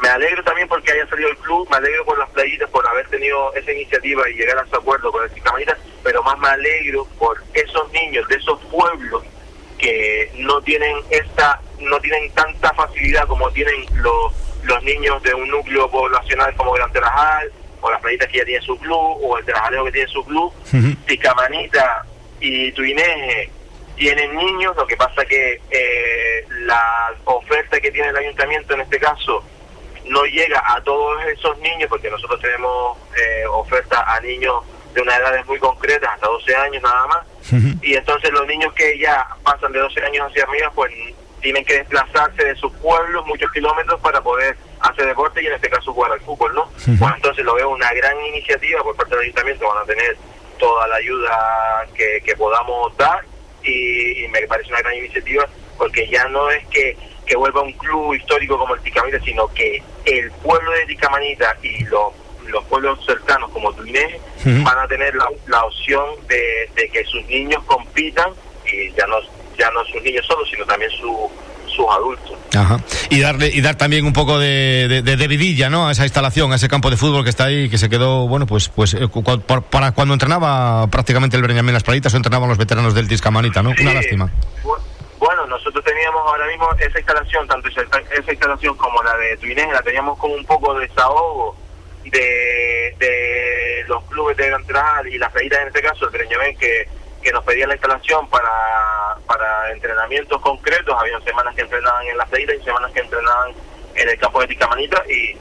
[0.02, 3.08] me alegro también porque haya salido el club, me alegro por las playitas por haber
[3.08, 7.06] tenido esa iniciativa y llegar a ese acuerdo con el Ticamanita, pero más me alegro
[7.18, 9.24] por esos niños de esos pueblos
[9.78, 14.34] que no tienen esta, no tienen tanta facilidad como tienen los,
[14.64, 18.64] los niños de un núcleo poblacional como Gran Terajal, o las playitas que ya tienen
[18.64, 20.52] su club, o el Terajaleo que tiene su club.
[21.06, 22.06] Ticamanita
[22.40, 23.52] y Tuineje
[23.96, 29.00] tienen niños, lo que pasa que eh, la oferta que tiene el ayuntamiento en este
[29.00, 29.44] caso
[30.10, 35.20] no llega a todos esos niños, porque nosotros tenemos eh, oferta a niños de unas
[35.20, 37.26] edades muy concretas, hasta 12 años nada más,
[37.82, 40.92] y entonces los niños que ya pasan de 12 años hacia arriba, pues
[41.42, 45.70] tienen que desplazarse de sus pueblos muchos kilómetros para poder hacer deporte y en este
[45.70, 46.70] caso jugar al fútbol, ¿no?
[46.84, 50.18] Pues entonces lo veo una gran iniciativa por parte del ayuntamiento, van a tener
[50.58, 53.24] toda la ayuda que, que podamos dar
[53.64, 57.74] y, y me parece una gran iniciativa porque ya no es que, que vuelva un
[57.74, 62.14] club histórico como el Ticamanita, sino que el pueblo de Ticamanita y los,
[62.48, 64.64] los pueblos cercanos como Ujú.
[64.64, 68.30] van a tener la, la opción de, de que sus niños compitan
[68.66, 69.16] y ya no
[69.58, 71.30] ya no sus niños solos, sino también su,
[71.68, 72.34] sus adultos.
[72.56, 72.80] Ajá.
[73.10, 75.88] Y darle y dar también un poco de, de, de- vidilla, ¿no?
[75.88, 78.46] A esa instalación, a ese campo de fútbol que está ahí, que se quedó, bueno,
[78.46, 82.58] pues, pues eh, cu- para cuando entrenaba prácticamente el Breñamén las Playitas o entrenaban los
[82.60, 83.72] veteranos del Tiscamanita, ¿no?
[83.76, 84.32] Sí, Una lástima.
[85.20, 89.72] Bueno, nosotros teníamos ahora mismo esa instalación, tanto esa, esa instalación como la de Tuinés,
[89.72, 91.56] la teníamos como un poco de desahogo
[92.06, 96.88] de, de los clubes de Gran y las playitas en este caso, el Breñamén, que,
[97.22, 100.96] que nos pedían la instalación para, para entrenamientos concretos.
[100.98, 103.54] Habían semanas que entrenaban en las playitas y semanas que entrenaban
[103.96, 105.36] en el campo de Ticamanita y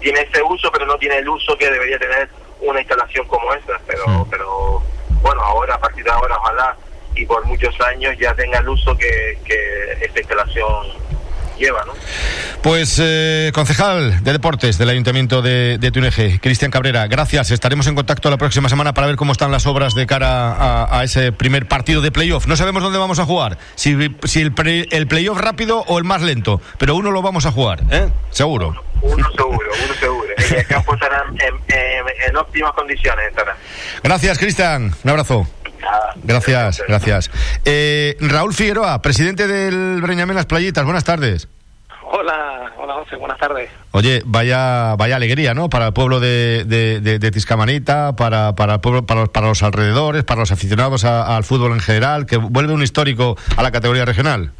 [0.00, 2.28] tiene ese uso, pero no tiene el uso que debería tener
[2.60, 3.80] una instalación como esta.
[3.86, 4.82] Pero, pero
[5.22, 6.76] bueno, ahora, a partir de ahora, ojalá
[7.16, 11.04] y por muchos años ya tenga el uso que, que esta instalación
[11.58, 11.92] lleva, ¿no?
[12.62, 17.50] Pues, eh, concejal de deportes del Ayuntamiento de, de Tuneje, Cristian Cabrera, gracias.
[17.52, 20.98] Estaremos en contacto la próxima semana para ver cómo están las obras de cara a,
[20.98, 22.46] a ese primer partido de playoff.
[22.48, 26.04] No sabemos dónde vamos a jugar, si, si el, pre- el playoff rápido o el
[26.04, 28.08] más lento, pero uno lo vamos a jugar, ¿eh?
[28.30, 28.74] Seguro.
[29.02, 30.28] Uno seguro, uno seguro.
[30.56, 33.28] El campo estará en, en- en óptimas condiciones.
[33.28, 33.56] Estará.
[34.02, 34.92] Gracias, Cristian.
[35.04, 35.46] Un abrazo.
[35.84, 36.14] Nada.
[36.22, 37.30] Gracias, gracias.
[37.64, 41.48] Eh, Raúl Figueroa, presidente del Breñamén Las Playitas, buenas tardes.
[42.06, 43.70] Hola, hola José, buenas tardes.
[43.90, 45.68] Oye, vaya, vaya alegría, ¿no?
[45.68, 49.48] Para el pueblo de, de, de- de Tiscamanita, para, para el pueblo, para los, para
[49.48, 53.62] los alrededores, para los aficionados a- al fútbol en general, que vuelve un histórico a
[53.62, 54.52] la categoría regional.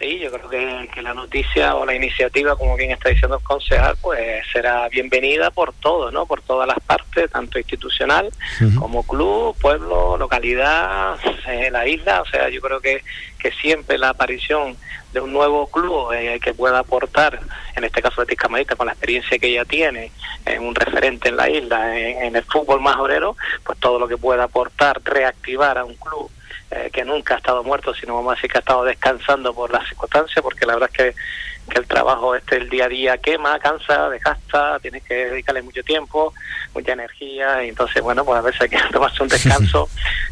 [0.00, 3.98] Sí, yo creo que, la noticia o la iniciativa, como bien está diciendo el concejal,
[4.00, 6.24] pues será bienvenida por todos, ¿no?
[6.24, 8.30] Por todas las partes, tanto institucional
[8.78, 12.22] como club, pueblo, localidad, eh, la isla.
[12.22, 13.02] O sea, yo creo que,
[13.38, 14.74] que siempre la aparición
[15.12, 17.38] de un nuevo club eh, que pueda aportar,
[17.76, 20.12] en este caso de Tiscamarita, con la experiencia que ella tiene,
[20.46, 24.16] en un referente en la isla, en, el fútbol más obrero, pues todo lo que
[24.16, 26.30] pueda aportar, reactivar a un club
[26.70, 29.72] eh, que nunca ha estado muerto, sino vamos a decir que ha estado descansando por
[29.72, 31.20] las circunstancias, porque la verdad es que,
[31.68, 35.82] que el trabajo este el día a día quema, cansa, desgasta, tienes que dedicarle mucho
[35.82, 36.32] tiempo,
[36.72, 39.88] mucha energía, y entonces, bueno, pues a veces hay que tomarse un descanso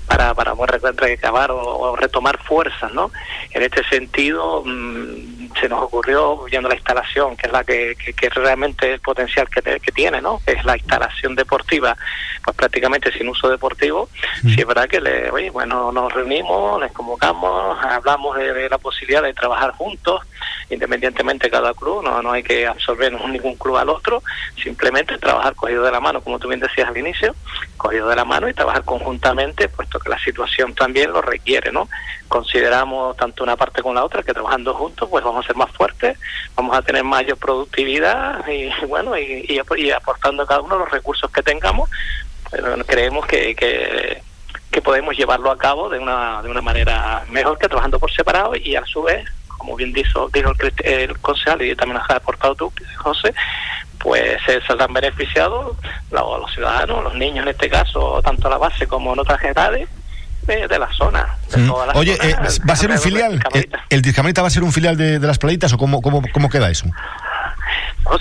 [0.06, 3.10] para, para poder recabar o, retomar fuerzas, ¿no?
[3.50, 8.28] En este sentido, mm, se nos ocurrió, viendo la instalación, que es la que, que,
[8.30, 10.40] realmente el potencial que, que tiene, ¿no?
[10.46, 11.96] Es la instalación deportiva,
[12.44, 14.08] pues prácticamente sin uso deportivo,
[14.42, 19.22] si es verdad que, le, oye, bueno, nos reunimos, les convocamos, hablamos de, la posibilidad
[19.22, 20.22] de trabajar juntos,
[20.70, 24.22] independientemente de cada club, no, no hay que absorber ningún club al otro,
[24.62, 27.34] simplemente trabajar cogido de la mano, como tú bien decías al inicio,
[27.76, 31.88] cogido de la mano y trabajar conjuntamente, puesto que la situación también lo requiere, ¿no?
[32.28, 35.70] Consideramos tanto una parte como la otra que trabajando juntos, pues vamos a ser más
[35.70, 36.18] fuertes,
[36.54, 41.42] vamos a tener mayor productividad y, bueno, y, y, aportando cada uno los recursos que
[41.42, 41.88] tengamos,
[42.50, 44.22] pero creemos que, que
[44.70, 48.54] que podemos llevarlo a cabo de una, de una manera mejor que trabajando por separado
[48.54, 52.54] y a su vez, como bien dijo, dijo el, el concejal y también has aportado
[52.54, 53.34] tú, José,
[53.98, 55.76] pues se saldrán beneficiados
[56.10, 59.88] los, ciudadanos, los niños en este caso, tanto a la base como en otras edades,
[60.56, 61.26] de, la zona.
[61.94, 62.34] Oye, eh,
[62.68, 63.40] ¿va a ser un filial?
[63.52, 66.22] ¿El, el Discamarita va a ser un filial de, de las playitas o cómo, cómo,
[66.32, 66.86] cómo queda eso?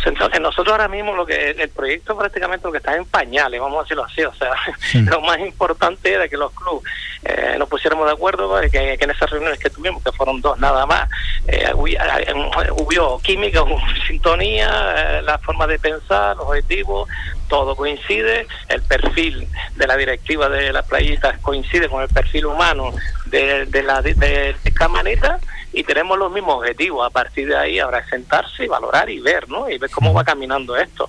[0.08, 3.80] Entonces nosotros ahora mismo lo que el proyecto prácticamente lo que está en pañales, vamos
[3.80, 4.52] a decirlo así, o sea,
[4.94, 6.92] lo más importante era que los clubes
[7.24, 10.86] eh, nos pusiéramos de acuerdo, que, en esas reuniones que tuvimos, que fueron dos nada
[10.86, 11.10] más,
[11.48, 17.10] eh, hubo química, hubo sintonía, eh, la forma de pensar, los objetivos,
[17.48, 22.94] todo coincide, el perfil de la directiva de las playitas coincide con el perfil humano
[23.26, 25.40] de, de la de, de Camaneta
[25.78, 27.06] y tenemos los mismos objetivos.
[27.06, 29.70] A partir de ahí habrá que sentarse y valorar y ver, ¿no?
[29.70, 31.08] Y ver cómo va caminando esto.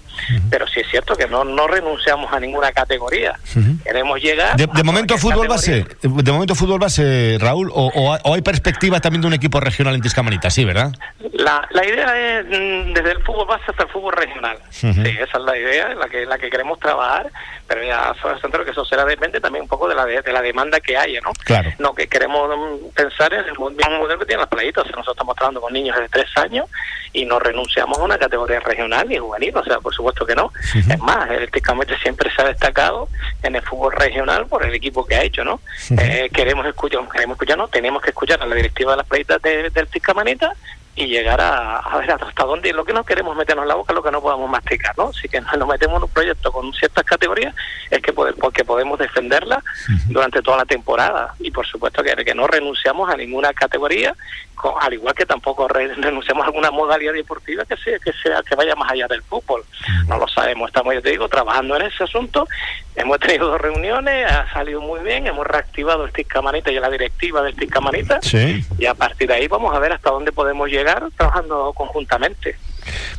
[0.51, 3.39] Pero sí es cierto que no, no renunciamos a ninguna categoría.
[3.83, 4.57] Queremos llegar.
[4.57, 9.35] De, momento fútbol base, de momento fútbol base, Raúl, o, hay perspectivas también de un
[9.35, 10.93] equipo regional en Tiscamanita, sí, ¿verdad?
[11.33, 14.59] La, la idea es mm, desde el fútbol base hasta el fútbol regional.
[14.69, 17.31] Sí, esa es la idea, la que la que queremos trabajar,
[17.69, 20.81] pero ya centro que eso será depende también un poco de la de, la demanda
[20.81, 21.33] que haya, ¿no?
[21.45, 21.71] Claro.
[21.79, 25.61] No que queremos mm, pensar en el mismo modelo que tienen las nosotros estamos trabajando
[25.61, 26.67] con niños de tres años
[27.13, 30.51] y no renunciamos a una categoría regional ni juvenil, o sea, por supuesto que no.
[30.75, 33.09] Es más, el Tiscamete siempre se ha destacado
[33.43, 35.61] en el fútbol regional por el equipo que ha hecho, ¿no?
[35.99, 39.41] Eh, queremos escuchar, queremos escuchar, no, tenemos que escuchar a la directiva de las playitas
[39.43, 40.55] del Tiscamanita
[40.99, 44.03] y llegar a, ver hasta dónde lo que no queremos meternos en la boca lo
[44.03, 47.55] que no podamos masticar no si que nos metemos en un proyecto con ciertas categorías
[47.91, 49.63] es que porque podemos defenderla
[50.07, 51.35] durante toda la temporada.
[51.41, 54.15] Y por supuesto que, que no renunciamos a ninguna categoría
[54.81, 58.75] al igual que tampoco renunciamos a alguna modalidad deportiva que sea que sea que vaya
[58.75, 59.65] más allá del fútbol.
[60.07, 62.47] No lo sabemos estamos yo te digo trabajando en ese asunto.
[62.95, 66.91] Hemos tenido dos reuniones ha salido muy bien hemos reactivado el TIC Camarita y la
[66.91, 68.21] directiva del TIC Camarita.
[68.79, 72.57] Y a partir de ahí vamos a ver hasta dónde podemos llegar trabajando conjuntamente.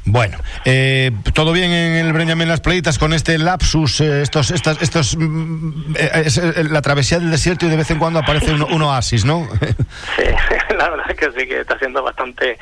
[0.05, 4.81] Bueno, eh, todo bien en el Benjamin Las Playitas con este lapsus, eh, estos, estos,
[4.81, 6.37] estos, mm, eh, es,
[6.71, 9.47] la travesía del desierto y de vez en cuando aparece un, un oasis, ¿no?
[10.17, 10.23] sí,
[10.77, 12.57] la verdad es que sí que está siendo bastante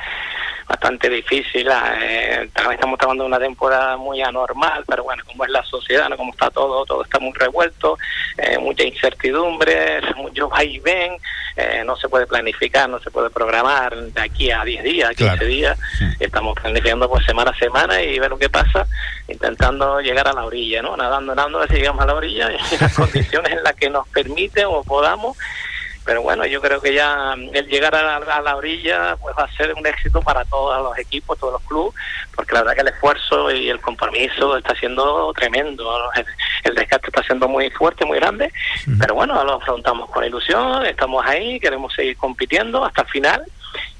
[0.68, 1.68] bastante difícil.
[2.02, 6.16] Eh, estamos trabajando una temporada muy anormal, pero bueno, como es la sociedad, ¿no?
[6.16, 7.96] como está todo, todo está muy revuelto,
[8.36, 11.16] eh, mucha incertidumbre, mucho vaivén,
[11.56, 15.44] eh, no se puede planificar, no se puede programar de aquí a 10 días, 15
[15.46, 15.78] días.
[16.20, 18.86] Estamos planificando pues semana a semana y ver lo que pasa,
[19.26, 20.96] intentando llegar a la orilla, ¿no?
[20.96, 23.88] Nadando, nadando, a ver si llegamos a la orilla y las condiciones en las que
[23.88, 25.36] nos permite o podamos
[26.08, 29.74] pero bueno, yo creo que ya el llegar a la, orilla pues va a ser
[29.74, 31.94] un éxito para todos los equipos, todos los clubes,
[32.34, 35.86] porque la verdad que el esfuerzo y el compromiso está siendo tremendo,
[36.64, 38.50] el, desgaste está siendo muy fuerte, muy grande,
[38.98, 43.44] pero bueno, lo afrontamos con ilusión, estamos ahí, queremos seguir compitiendo hasta el final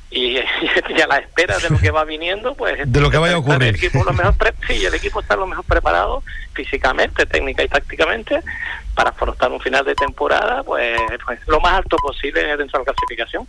[0.11, 3.39] y, a la espera de lo que va viniendo, pues de lo que vaya a
[3.39, 3.69] ocurrir.
[3.69, 4.35] El equipo, lo mejor
[4.67, 6.23] sí, el equipo está lo mejor preparado
[6.55, 8.41] físicamente, técnica y tácticamente
[8.95, 12.93] para afrontar un final de temporada, pues, pues lo más alto posible dentro de la
[12.93, 13.47] clasificación.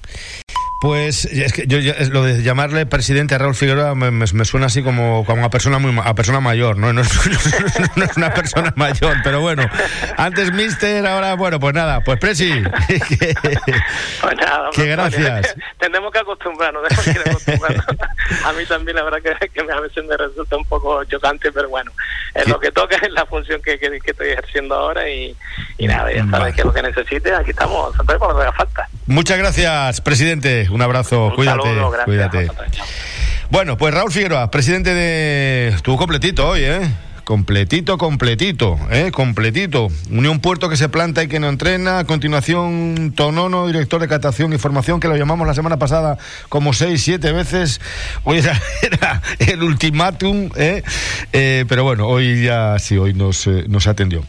[0.79, 1.79] Pues es que yo,
[2.11, 5.93] lo de llamarle presidente a Raúl Figueroa me, suena así como, como a persona muy
[6.01, 6.93] a persona mayor, ¿no?
[6.93, 7.11] No es,
[8.15, 9.69] una persona mayor, pero bueno,
[10.15, 12.49] antes mister, ahora bueno, pues nada, pues Presi.
[14.21, 15.53] pues nada, que gracias.
[15.77, 17.85] Tenemos que acostumbrarnos, tenemos que acostumbrarnos.
[18.45, 21.67] a mí también la verdad que, que, a veces me resulta un poco chocante, pero
[21.67, 21.91] bueno,
[22.33, 25.35] es lo que toca, es la función que, que, estoy ejerciendo ahora y,
[25.77, 28.53] y nada, ya sabes que lo que necesites, aquí estamos, siempre por lo que haga
[28.53, 28.87] falta.
[29.07, 30.68] Muchas gracias, presidente.
[30.69, 31.69] Un abrazo, cuídate.
[32.05, 32.47] cuídate.
[33.49, 35.69] Bueno, pues Raúl Figueroa, presidente de.
[35.69, 36.81] Estuvo completito hoy, ¿eh?
[37.29, 39.11] Completito, completito, ¿eh?
[39.11, 39.89] completito.
[40.09, 41.99] Unión Puerto que se planta y que no entrena.
[41.99, 46.17] A continuación, Tonono, director de catación y formación, que lo llamamos la semana pasada
[46.49, 47.81] como seis, siete veces.
[48.23, 48.39] Hoy
[48.81, 50.81] era, el ultimátum, ¿eh?
[51.31, 51.65] ¿eh?
[51.69, 54.23] pero bueno, hoy ya sí, hoy nos, eh, nos atendió.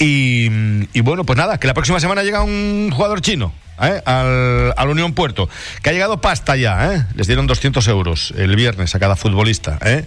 [0.00, 0.48] Y,
[0.92, 3.52] y bueno, pues nada, que la próxima semana llega un jugador chino.
[3.80, 4.02] ¿Eh?
[4.04, 5.48] al, al, Unión Puerto,
[5.82, 7.04] que ha llegado pasta ya, ¿eh?
[7.14, 10.04] les dieron 200 euros el viernes a cada futbolista, ¿eh?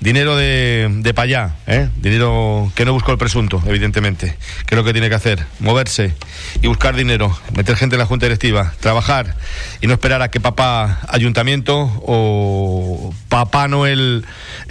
[0.00, 1.88] dinero de, de allá, ¿eh?
[1.96, 6.14] dinero que no buscó el presunto, evidentemente, que es lo que tiene que hacer, moverse
[6.60, 9.36] y buscar dinero, meter gente en la junta directiva, trabajar
[9.80, 14.24] y no esperar a que papá ayuntamiento o papá Noel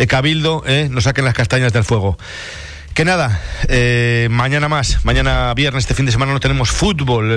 [0.08, 2.18] Cabildo nos saquen las castañas del fuego.
[2.94, 3.39] Que nada,
[3.70, 7.36] eh, mañana más, mañana viernes, este fin de semana no tenemos fútbol, eh,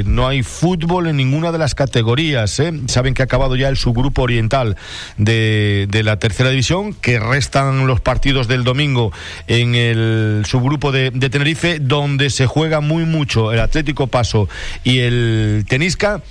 [0.00, 2.62] eh, no hay fútbol en ninguna de las categorías.
[2.86, 4.76] Saben que ha acabado ya el subgrupo oriental
[5.18, 9.12] de, la tercera división, que restan los partidos del domingo
[9.46, 14.48] en el subgrupo de, Tenerife, donde se juega muy mucho el Atlético Paso
[14.84, 16.22] y el Tenisca,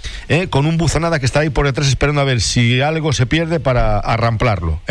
[0.49, 3.59] con un buzanada que está ahí por detrás esperando a ver si algo se pierde
[3.59, 4.81] para arramplarlo.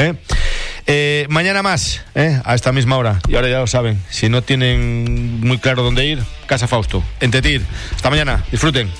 [1.28, 3.98] Mañana más, a esta misma hora, y ahora ya saben.
[4.10, 7.62] Si no tienen muy claro dónde ir, Casa Fausto, en Tetir.
[7.94, 8.44] Hasta mañana.
[8.50, 8.90] Disfruten.